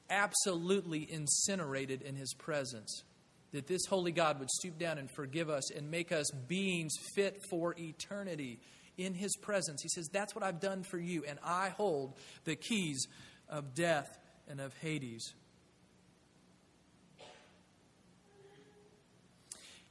absolutely 0.09 1.05
incinerated 1.11 2.01
in 2.01 2.15
His 2.15 2.33
presence. 2.33 3.03
that 3.51 3.67
this 3.67 3.85
holy 3.85 4.11
God 4.11 4.39
would 4.39 4.49
stoop 4.49 4.77
down 4.77 4.97
and 4.97 5.09
forgive 5.09 5.49
us 5.49 5.71
and 5.71 5.89
make 5.89 6.11
us 6.11 6.29
beings 6.47 6.93
fit 7.15 7.41
for 7.49 7.75
eternity 7.77 8.59
in 8.97 9.13
his 9.13 9.35
presence. 9.37 9.81
He 9.81 9.89
says, 9.89 10.09
That's 10.09 10.35
what 10.35 10.43
I've 10.43 10.59
done 10.59 10.83
for 10.83 10.97
you, 10.97 11.23
and 11.27 11.39
I 11.43 11.69
hold 11.69 12.15
the 12.43 12.55
keys 12.55 13.07
of 13.49 13.73
death 13.73 14.17
and 14.47 14.59
of 14.59 14.75
Hades. 14.77 15.33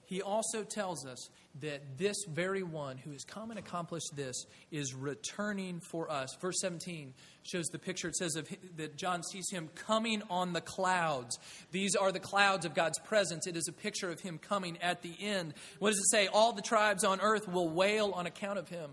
He 0.07 0.23
also 0.23 0.62
tells 0.62 1.05
us 1.05 1.29
that 1.61 1.99
this 1.99 2.16
very 2.29 2.62
one 2.62 2.99
who 2.99 3.12
has 3.12 3.25
come 3.25 3.51
and 3.51 3.59
accomplished 3.59 4.14
this 4.14 4.45
is 4.71 4.95
returning 4.95 5.81
for 5.81 6.11
us. 6.11 6.37
Verse 6.40 6.61
17 6.61 7.14
shows 7.42 7.66
the 7.66 7.79
picture. 7.79 8.09
It 8.09 8.16
says 8.16 8.37
of, 8.37 8.49
that 8.77 8.97
John 8.97 9.23
sees 9.23 9.49
him 9.51 9.69
coming 9.75 10.23
on 10.29 10.53
the 10.53 10.61
clouds. 10.61 11.38
These 11.73 11.95
are 11.97 12.12
the 12.12 12.21
clouds 12.21 12.66
of 12.66 12.75
God's 12.75 12.99
presence. 13.01 13.47
It 13.47 13.57
is 13.57 13.69
a 13.69 13.73
picture 13.73 14.11
of 14.11 14.21
him 14.21 14.38
coming 14.38 14.79
at 14.83 15.03
the 15.03 15.14
end. 15.21 15.55
What 15.79 15.90
does 15.90 15.99
it 15.99 16.11
say? 16.11 16.27
All 16.27 16.53
the 16.53 16.62
tribes 16.62 17.05
on 17.05 17.21
earth 17.21 17.49
will 17.49 17.69
wail 17.69 18.12
on 18.12 18.27
account 18.27 18.59
of 18.59 18.69
him. 18.69 18.90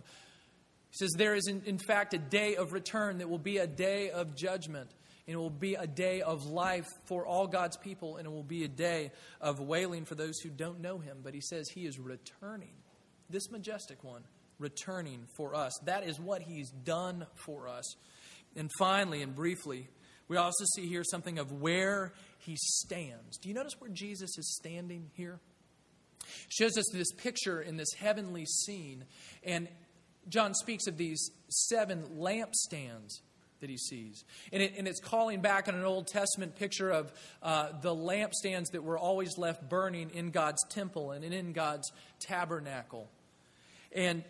He 0.91 0.97
says 0.97 1.12
there 1.17 1.36
is, 1.36 1.47
in, 1.47 1.63
in 1.65 1.80
fact, 1.80 2.13
a 2.13 2.19
day 2.19 2.56
of 2.56 2.71
return 2.71 3.17
that 3.17 3.30
will 3.30 3.39
be 3.39 3.58
a 3.58 3.67
day 3.67 4.12
of 4.12 4.36
judgment. 4.36 4.91
And 5.26 5.36
it 5.36 5.38
will 5.38 5.50
be 5.50 5.76
a 5.76 5.88
day 5.88 6.22
of 6.22 6.46
life 6.46 6.88
for 7.06 7.26
all 7.26 7.48
God's 7.48 7.78
people, 7.78 8.18
and 8.18 8.26
it 8.26 8.30
will 8.30 8.44
be 8.44 8.66
a 8.66 8.68
day 8.70 9.12
of 9.40 9.60
wailing 9.60 10.04
for 10.04 10.16
those 10.16 10.40
who 10.40 10.50
don't 10.50 10.82
know 10.82 10.98
him. 10.98 11.20
But 11.24 11.34
he 11.34 11.42
says 11.42 11.70
he 11.70 11.86
is 11.86 11.98
returning, 11.98 12.74
this 13.30 13.50
majestic 13.50 14.04
one, 14.04 14.24
returning 14.60 15.26
for 15.38 15.56
us. 15.56 15.72
That 15.86 16.04
is 16.06 16.20
what 16.20 16.42
he's 16.42 16.70
done 16.70 17.26
for 17.46 17.70
us. 17.70 17.96
And 18.56 18.70
finally 18.78 19.22
and 19.22 19.34
briefly, 19.34 19.88
we 20.28 20.38
also 20.38 20.66
see 20.76 20.88
here 20.88 21.04
something 21.04 21.40
of 21.40 21.52
where 21.52 22.14
he 22.40 22.56
stands. 22.58 23.38
Do 23.38 23.50
you 23.50 23.56
notice 23.56 23.80
where 23.80 23.90
Jesus 23.90 24.38
is 24.38 24.56
standing 24.56 25.10
here? 25.14 25.40
Shows 26.50 26.78
us 26.78 26.86
this 26.94 27.12
picture 27.14 27.62
in 27.62 27.78
this 27.78 27.92
heavenly 27.98 28.46
scene. 28.46 29.06
And 29.44 29.68
John 30.30 30.54
speaks 30.54 30.88
of 30.88 30.98
these 30.98 31.32
seven 31.50 32.04
lampstands 32.18 33.22
that 33.63 33.69
he 33.69 33.78
sees. 33.78 34.26
And, 34.52 34.62
it, 34.62 34.73
and 34.78 34.89
it's 34.89 34.99
calling 34.99 35.39
back 35.39 35.69
on 35.69 35.76
an 35.76 35.86
Old 35.86 36.08
Testament 36.08 36.58
picture 36.58 36.91
of 36.91 37.13
uh, 37.41 37.69
the 37.82 37.95
lampstands 37.95 38.71
that 38.73 38.84
were 38.84 38.97
always 38.97 39.38
left 39.38 39.69
burning 39.69 40.12
in 40.13 40.32
God's 40.32 40.62
temple 40.67 41.12
and 41.12 41.23
in 41.23 41.54
God's 41.54 41.89
tabernacle. 42.19 43.10
And 43.93 44.26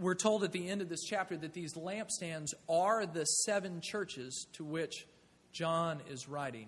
we're 0.00 0.16
told 0.16 0.42
at 0.42 0.50
the 0.50 0.68
end 0.68 0.82
of 0.82 0.88
this 0.88 1.04
chapter 1.04 1.36
that 1.36 1.52
these 1.52 1.74
lampstands 1.74 2.48
are 2.68 3.06
the 3.06 3.24
seven 3.24 3.80
churches 3.80 4.48
to 4.54 4.64
which 4.64 5.06
John 5.52 6.00
is 6.10 6.28
writing. 6.28 6.66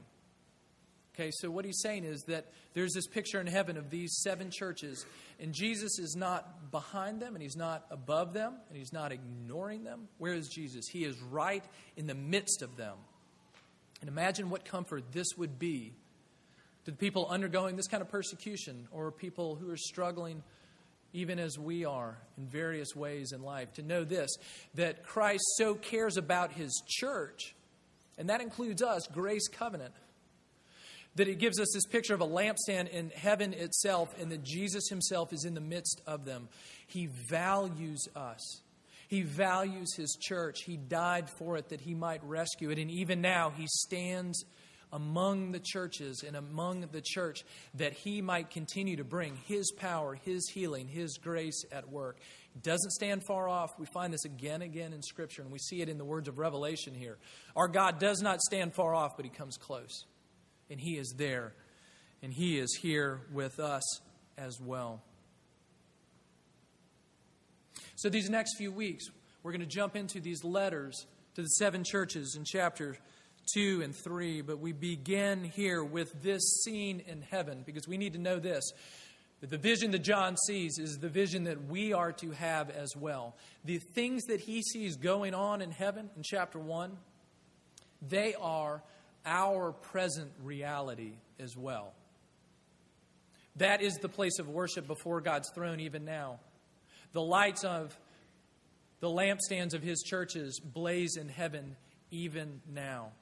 Okay, 1.15 1.31
so 1.33 1.49
what 1.49 1.65
he's 1.65 1.81
saying 1.81 2.03
is 2.03 2.25
that 2.25 2.47
there's 2.73 2.93
this 2.93 3.07
picture 3.07 3.41
in 3.41 3.47
heaven 3.47 3.77
of 3.77 3.89
these 3.89 4.21
seven 4.23 4.51
churches, 4.51 5.07
and 5.39 5.53
Jesus 5.53 6.01
is 6.01 6.17
not 6.17 6.73
behind 6.73 7.23
them, 7.23 7.35
and 7.35 7.43
he's 7.43 7.57
not 7.57 7.87
above 7.93 8.33
them, 8.33 8.55
and 8.69 8.77
he's 8.77 8.93
not 8.93 9.13
ignoring 9.13 9.85
them. 9.85 10.09
Where 10.19 10.35
is 10.35 10.49
Jesus? 10.49 10.89
He 10.89 11.05
is 11.05 11.21
right 11.23 11.65
in 11.97 12.09
the 12.09 12.17
midst 12.17 12.63
of 12.63 12.77
them. 12.77 12.97
And 14.01 14.09
imagine 14.09 14.51
what 14.51 14.65
comfort 14.65 15.13
this 15.13 15.29
would 15.39 15.57
be 15.57 15.93
to 16.85 16.91
the 16.91 16.97
people 16.97 17.29
undergoing 17.31 17.77
this 17.77 17.87
kind 17.87 18.03
of 18.03 18.09
persecution, 18.09 18.89
or 18.91 19.13
people 19.13 19.55
who 19.55 19.71
are 19.71 19.77
struggling, 19.77 20.43
even 21.13 21.39
as 21.39 21.57
we 21.57 21.85
are, 21.85 22.19
in 22.37 22.49
various 22.49 22.97
ways 22.97 23.31
in 23.31 23.41
life, 23.41 23.73
to 23.75 23.83
know 23.83 24.03
this 24.03 24.37
that 24.75 25.05
Christ 25.05 25.45
so 25.59 25.77
cares 25.77 26.17
about 26.17 26.51
his 26.51 26.83
church, 26.89 27.55
and 28.19 28.29
that 28.31 28.41
includes 28.41 28.83
us, 28.83 29.07
Grace 29.07 29.47
Covenant 29.47 29.95
that 31.17 31.29
it 31.29 31.39
gives 31.39 31.61
us 31.61 31.69
this 31.73 31.87
picture 31.87 32.15
of 32.15 32.21
a 32.21 32.27
lampstand 32.27 32.89
in 32.89 33.11
heaven 33.11 33.53
itself, 33.53 34.15
and 34.21 34.31
that 34.33 34.43
Jesus 34.43 34.89
himself 34.89 35.33
is 35.33 35.45
in 35.45 35.55
the 35.55 35.61
midst 35.61 36.01
of 36.07 36.25
them. 36.25 36.49
He 36.87 37.07
values 37.07 38.09
us. 38.17 38.63
He 39.09 39.23
values 39.23 39.95
his 39.95 40.17
church. 40.21 40.63
He 40.63 40.77
died 40.77 41.31
for 41.31 41.57
it 41.57 41.69
that 41.69 41.81
he 41.81 41.95
might 41.95 42.25
rescue 42.25 42.71
it. 42.71 42.79
And 42.79 42.91
even 42.91 43.21
now, 43.21 43.51
he 43.51 43.67
stands 43.69 44.45
among 44.93 45.51
the 45.53 45.61
churches 45.61 46.23
and 46.27 46.37
among 46.37 46.87
the 46.93 47.01
church 47.01 47.45
that 47.75 47.93
he 47.93 48.23
might 48.23 48.51
continue 48.51 48.97
to 48.97 49.05
bring 49.05 49.37
his 49.45 49.73
power, 49.73 50.15
his 50.15 50.49
healing, 50.49 50.87
his 50.89 51.19
grace 51.19 51.65
at 51.73 51.89
work. 51.91 52.19
He 52.53 52.61
doesn't 52.61 52.93
stand 52.93 53.27
far 53.27 53.49
off. 53.49 53.79
We 53.79 53.87
find 53.87 54.13
this 54.13 54.25
again 54.25 54.63
and 54.63 54.65
again 54.65 54.93
in 54.93 55.03
Scripture, 55.03 55.43
and 55.43 55.51
we 55.51 55.59
see 55.59 55.81
it 55.81 55.89
in 55.89 55.99
the 55.99 56.05
words 56.05 56.29
of 56.29 56.39
Revelation 56.39 56.95
here. 56.95 57.19
Our 57.57 57.69
God 57.69 57.99
does 57.99 58.23
not 58.23 58.41
stand 58.41 58.75
far 58.75 58.95
off, 58.95 59.17
but 59.17 59.25
he 59.25 59.31
comes 59.31 59.57
close 59.57 60.07
and 60.71 60.81
He 60.81 60.97
is 60.97 61.15
there, 61.17 61.55
and 62.23 62.33
He 62.33 62.59
is 62.59 62.79
here 62.81 63.21
with 63.33 63.59
us 63.59 64.01
as 64.37 64.61
well. 64.61 65.03
So, 67.97 68.09
these 68.09 68.29
next 68.29 68.57
few 68.57 68.73
weeks, 68.73 69.07
we're 69.43 69.53
going 69.53 69.61
to 69.61 69.67
jump 69.67 69.97
into 69.97 70.21
these 70.21 70.43
letters 70.45 71.07
to 71.35 71.43
the 71.43 71.49
seven 71.49 71.85
churches 71.85 72.35
in 72.37 72.45
chapter 72.45 72.97
2 73.53 73.83
and 73.83 73.95
3, 73.95 74.41
but 74.43 74.59
we 74.59 74.73
begin 74.73 75.45
here 75.45 75.85
with 75.85 76.23
this 76.23 76.43
scene 76.63 77.03
in 77.07 77.23
heaven 77.23 77.63
because 77.65 77.87
we 77.87 77.99
need 77.99 78.15
to 78.15 78.19
know 78.19 78.39
this. 78.39 78.73
The 79.41 79.59
vision 79.59 79.91
that 79.91 79.99
John 79.99 80.37
sees 80.37 80.79
is 80.79 80.99
the 80.99 81.09
vision 81.09 81.45
that 81.45 81.67
we 81.67 81.93
are 81.93 82.13
to 82.13 82.31
have 82.31 82.71
as 82.71 82.97
well. 82.97 83.37
The 83.65 83.79
things 83.79 84.25
that 84.25 84.41
he 84.41 84.63
sees 84.63 84.97
going 84.97 85.35
on 85.35 85.61
in 85.61 85.71
heaven 85.71 86.09
in 86.17 86.23
chapter 86.23 86.59
1, 86.59 86.97
they 88.01 88.35
are 88.41 88.83
our 89.25 89.73
present 89.73 90.31
reality 90.43 91.13
as 91.39 91.57
well. 91.57 91.93
That 93.57 93.83
is 93.83 93.95
the 93.95 94.09
place 94.09 94.39
of 94.39 94.49
worship 94.49 94.87
before 94.87 95.21
God's 95.21 95.51
throne, 95.55 95.81
even 95.81 96.05
now. 96.05 96.41
The 97.13 97.23
lights 97.23 97.63
of 97.65 97.97
the 99.01 99.09
lampstands 99.09 99.75
of 99.75 99.83
his 99.83 100.03
churches 100.03 100.61
blaze 100.61 101.17
in 101.17 101.29
heaven, 101.29 101.77
even 102.11 102.61
now. 102.73 103.13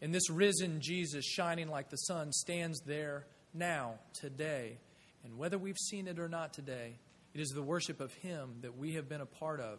And 0.00 0.14
this 0.14 0.30
risen 0.30 0.80
Jesus, 0.80 1.24
shining 1.24 1.68
like 1.68 1.90
the 1.90 1.96
sun, 1.96 2.32
stands 2.32 2.80
there 2.86 3.26
now, 3.54 3.94
today. 4.14 4.78
And 5.24 5.38
whether 5.38 5.58
we've 5.58 5.78
seen 5.78 6.06
it 6.06 6.18
or 6.18 6.28
not 6.28 6.52
today, 6.52 6.94
it 7.34 7.40
is 7.40 7.48
the 7.48 7.62
worship 7.62 8.00
of 8.00 8.12
him 8.14 8.56
that 8.62 8.76
we 8.76 8.94
have 8.94 9.08
been 9.08 9.20
a 9.20 9.26
part 9.26 9.60
of 9.60 9.78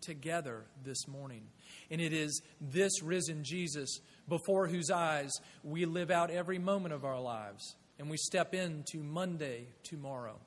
together 0.00 0.64
this 0.84 1.06
morning. 1.06 1.42
And 1.90 2.00
it 2.00 2.12
is 2.12 2.40
this 2.60 3.02
risen 3.02 3.42
Jesus 3.44 4.00
before 4.28 4.68
whose 4.68 4.90
eyes 4.90 5.32
we 5.62 5.84
live 5.84 6.10
out 6.10 6.30
every 6.30 6.58
moment 6.58 6.94
of 6.94 7.04
our 7.04 7.20
lives. 7.20 7.76
And 7.98 8.08
we 8.08 8.16
step 8.16 8.54
into 8.54 9.02
Monday 9.02 9.66
tomorrow, 9.82 10.38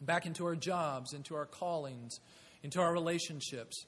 back 0.00 0.26
into 0.26 0.44
our 0.46 0.54
jobs, 0.54 1.12
into 1.12 1.34
our 1.34 1.46
callings, 1.46 2.20
into 2.62 2.80
our 2.80 2.92
relationships. 2.92 3.86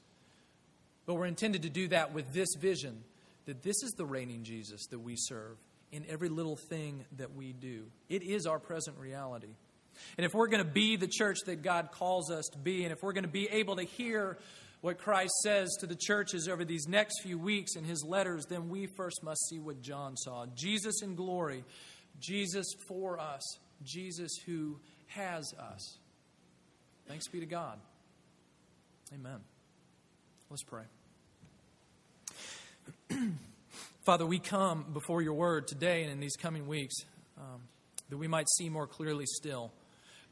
But 1.07 1.15
we're 1.15 1.27
intended 1.27 1.63
to 1.63 1.71
do 1.71 1.89
that 1.89 2.13
with 2.13 2.33
this 2.33 2.55
vision 2.59 3.05
that 3.47 3.63
this 3.63 3.83
is 3.83 3.93
the 3.93 4.05
reigning 4.05 4.45
Jesus 4.45 4.87
that 4.87 5.01
we 5.01 5.15
serve 5.17 5.59
in 5.91 6.05
every 6.09 6.29
little 6.29 6.57
thing 6.57 7.05
that 7.19 7.35
we 7.35 7.53
do. 7.53 7.85
It 8.09 8.23
is 8.23 8.47
our 8.47 8.59
present 8.59 8.99
reality. 8.99 9.55
And 10.17 10.25
if 10.25 10.33
we're 10.33 10.49
going 10.49 10.65
to 10.65 10.71
be 10.71 10.97
the 10.97 11.09
church 11.09 11.39
that 11.47 11.63
God 11.63 11.91
calls 11.93 12.31
us 12.31 12.47
to 12.53 12.59
be, 12.59 12.85
and 12.85 12.93
if 12.93 13.03
we're 13.03 13.13
going 13.13 13.25
to 13.25 13.31
be 13.31 13.49
able 13.51 13.77
to 13.77 13.83
hear 13.83 14.39
what 14.83 14.99
Christ 14.99 15.33
says 15.43 15.71
to 15.81 15.87
the 15.87 15.95
churches 15.95 16.49
over 16.49 16.65
these 16.65 16.87
next 16.89 17.23
few 17.23 17.39
weeks 17.39 17.77
in 17.77 17.85
his 17.85 18.05
letters, 18.05 18.45
then 18.47 18.69
we 18.69 18.87
first 18.87 19.23
must 19.23 19.49
see 19.49 19.61
what 19.61 19.81
John 19.81 20.17
saw 20.17 20.45
Jesus 20.57 21.03
in 21.03 21.15
glory, 21.15 21.65
Jesus 22.19 22.67
for 22.89 23.19
us, 23.19 23.41
Jesus 23.85 24.33
who 24.45 24.81
has 25.07 25.55
us. 25.55 25.99
Thanks 27.07 27.29
be 27.29 27.41
to 27.41 27.47
God. 27.47 27.79
Amen. 29.15 29.39
Let's 30.51 30.65
pray. 30.65 30.85
Father, 34.05 34.27
we 34.27 34.41
come 34.41 34.87
before 34.93 35.23
your 35.23 35.35
word 35.35 35.69
today 35.69 36.03
and 36.03 36.11
in 36.11 36.19
these 36.19 36.35
coming 36.35 36.67
weeks 36.67 36.97
um, 37.39 37.63
that 38.09 38.17
we 38.17 38.27
might 38.27 38.49
see 38.57 38.69
more 38.69 38.89
clearly 38.89 39.27
still, 39.27 39.71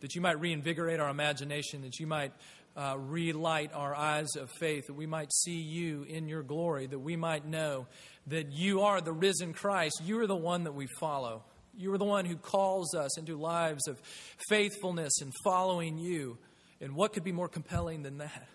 that 0.01 0.17
you 0.17 0.21
might 0.21 0.41
reinvigorate 0.41 0.99
our 0.99 1.09
imagination, 1.09 1.83
that 1.83 2.01
you 2.01 2.09
might 2.09 2.33
uh, 2.77 2.97
relight 2.99 3.73
our 3.75 3.95
eyes 3.95 4.37
of 4.37 4.51
faith, 4.51 4.87
that 4.87 4.95
we 4.95 5.07
might 5.07 5.33
see 5.33 5.61
you 5.61 6.05
in 6.05 6.29
your 6.29 6.43
glory, 6.43 6.87
that 6.87 6.99
we 6.99 7.17
might 7.17 7.47
know 7.47 7.87
that 8.29 8.53
you 8.53 8.83
are 8.83 9.01
the 9.01 9.13
risen 9.13 9.53
Christ. 9.53 10.01
You 10.05 10.21
are 10.21 10.27
the 10.27 10.37
one 10.37 10.65
that 10.65 10.75
we 10.75 10.87
follow. 10.99 11.43
You 11.77 11.93
are 11.95 11.99
the 11.99 12.05
one 12.05 12.25
who 12.25 12.37
calls 12.37 12.95
us 12.95 13.19
into 13.19 13.37
lives 13.37 13.89
of 13.89 14.01
faithfulness 14.49 15.21
and 15.21 15.33
following 15.45 15.99
you. 15.99 16.39
And 16.81 16.95
what 16.95 17.13
could 17.13 17.25
be 17.25 17.33
more 17.33 17.49
compelling 17.49 18.03
than 18.03 18.19
that? 18.19 18.49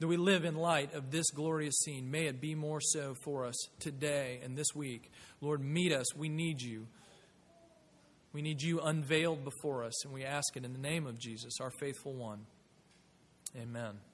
That 0.00 0.08
we 0.08 0.16
live 0.16 0.44
in 0.44 0.56
light 0.56 0.94
of 0.94 1.10
this 1.10 1.30
glorious 1.30 1.76
scene. 1.84 2.10
May 2.10 2.26
it 2.26 2.40
be 2.40 2.54
more 2.54 2.80
so 2.80 3.14
for 3.24 3.46
us 3.46 3.54
today 3.78 4.40
and 4.42 4.56
this 4.56 4.74
week. 4.74 5.10
Lord, 5.40 5.60
meet 5.62 5.92
us. 5.92 6.14
We 6.16 6.28
need 6.28 6.60
you. 6.60 6.86
We 8.32 8.42
need 8.42 8.62
you 8.62 8.80
unveiled 8.80 9.44
before 9.44 9.84
us, 9.84 10.04
and 10.04 10.14
we 10.14 10.24
ask 10.24 10.56
it 10.56 10.64
in 10.64 10.72
the 10.72 10.78
name 10.78 11.06
of 11.06 11.18
Jesus, 11.18 11.60
our 11.60 11.70
faithful 11.70 12.14
one. 12.14 12.46
Amen. 13.56 14.11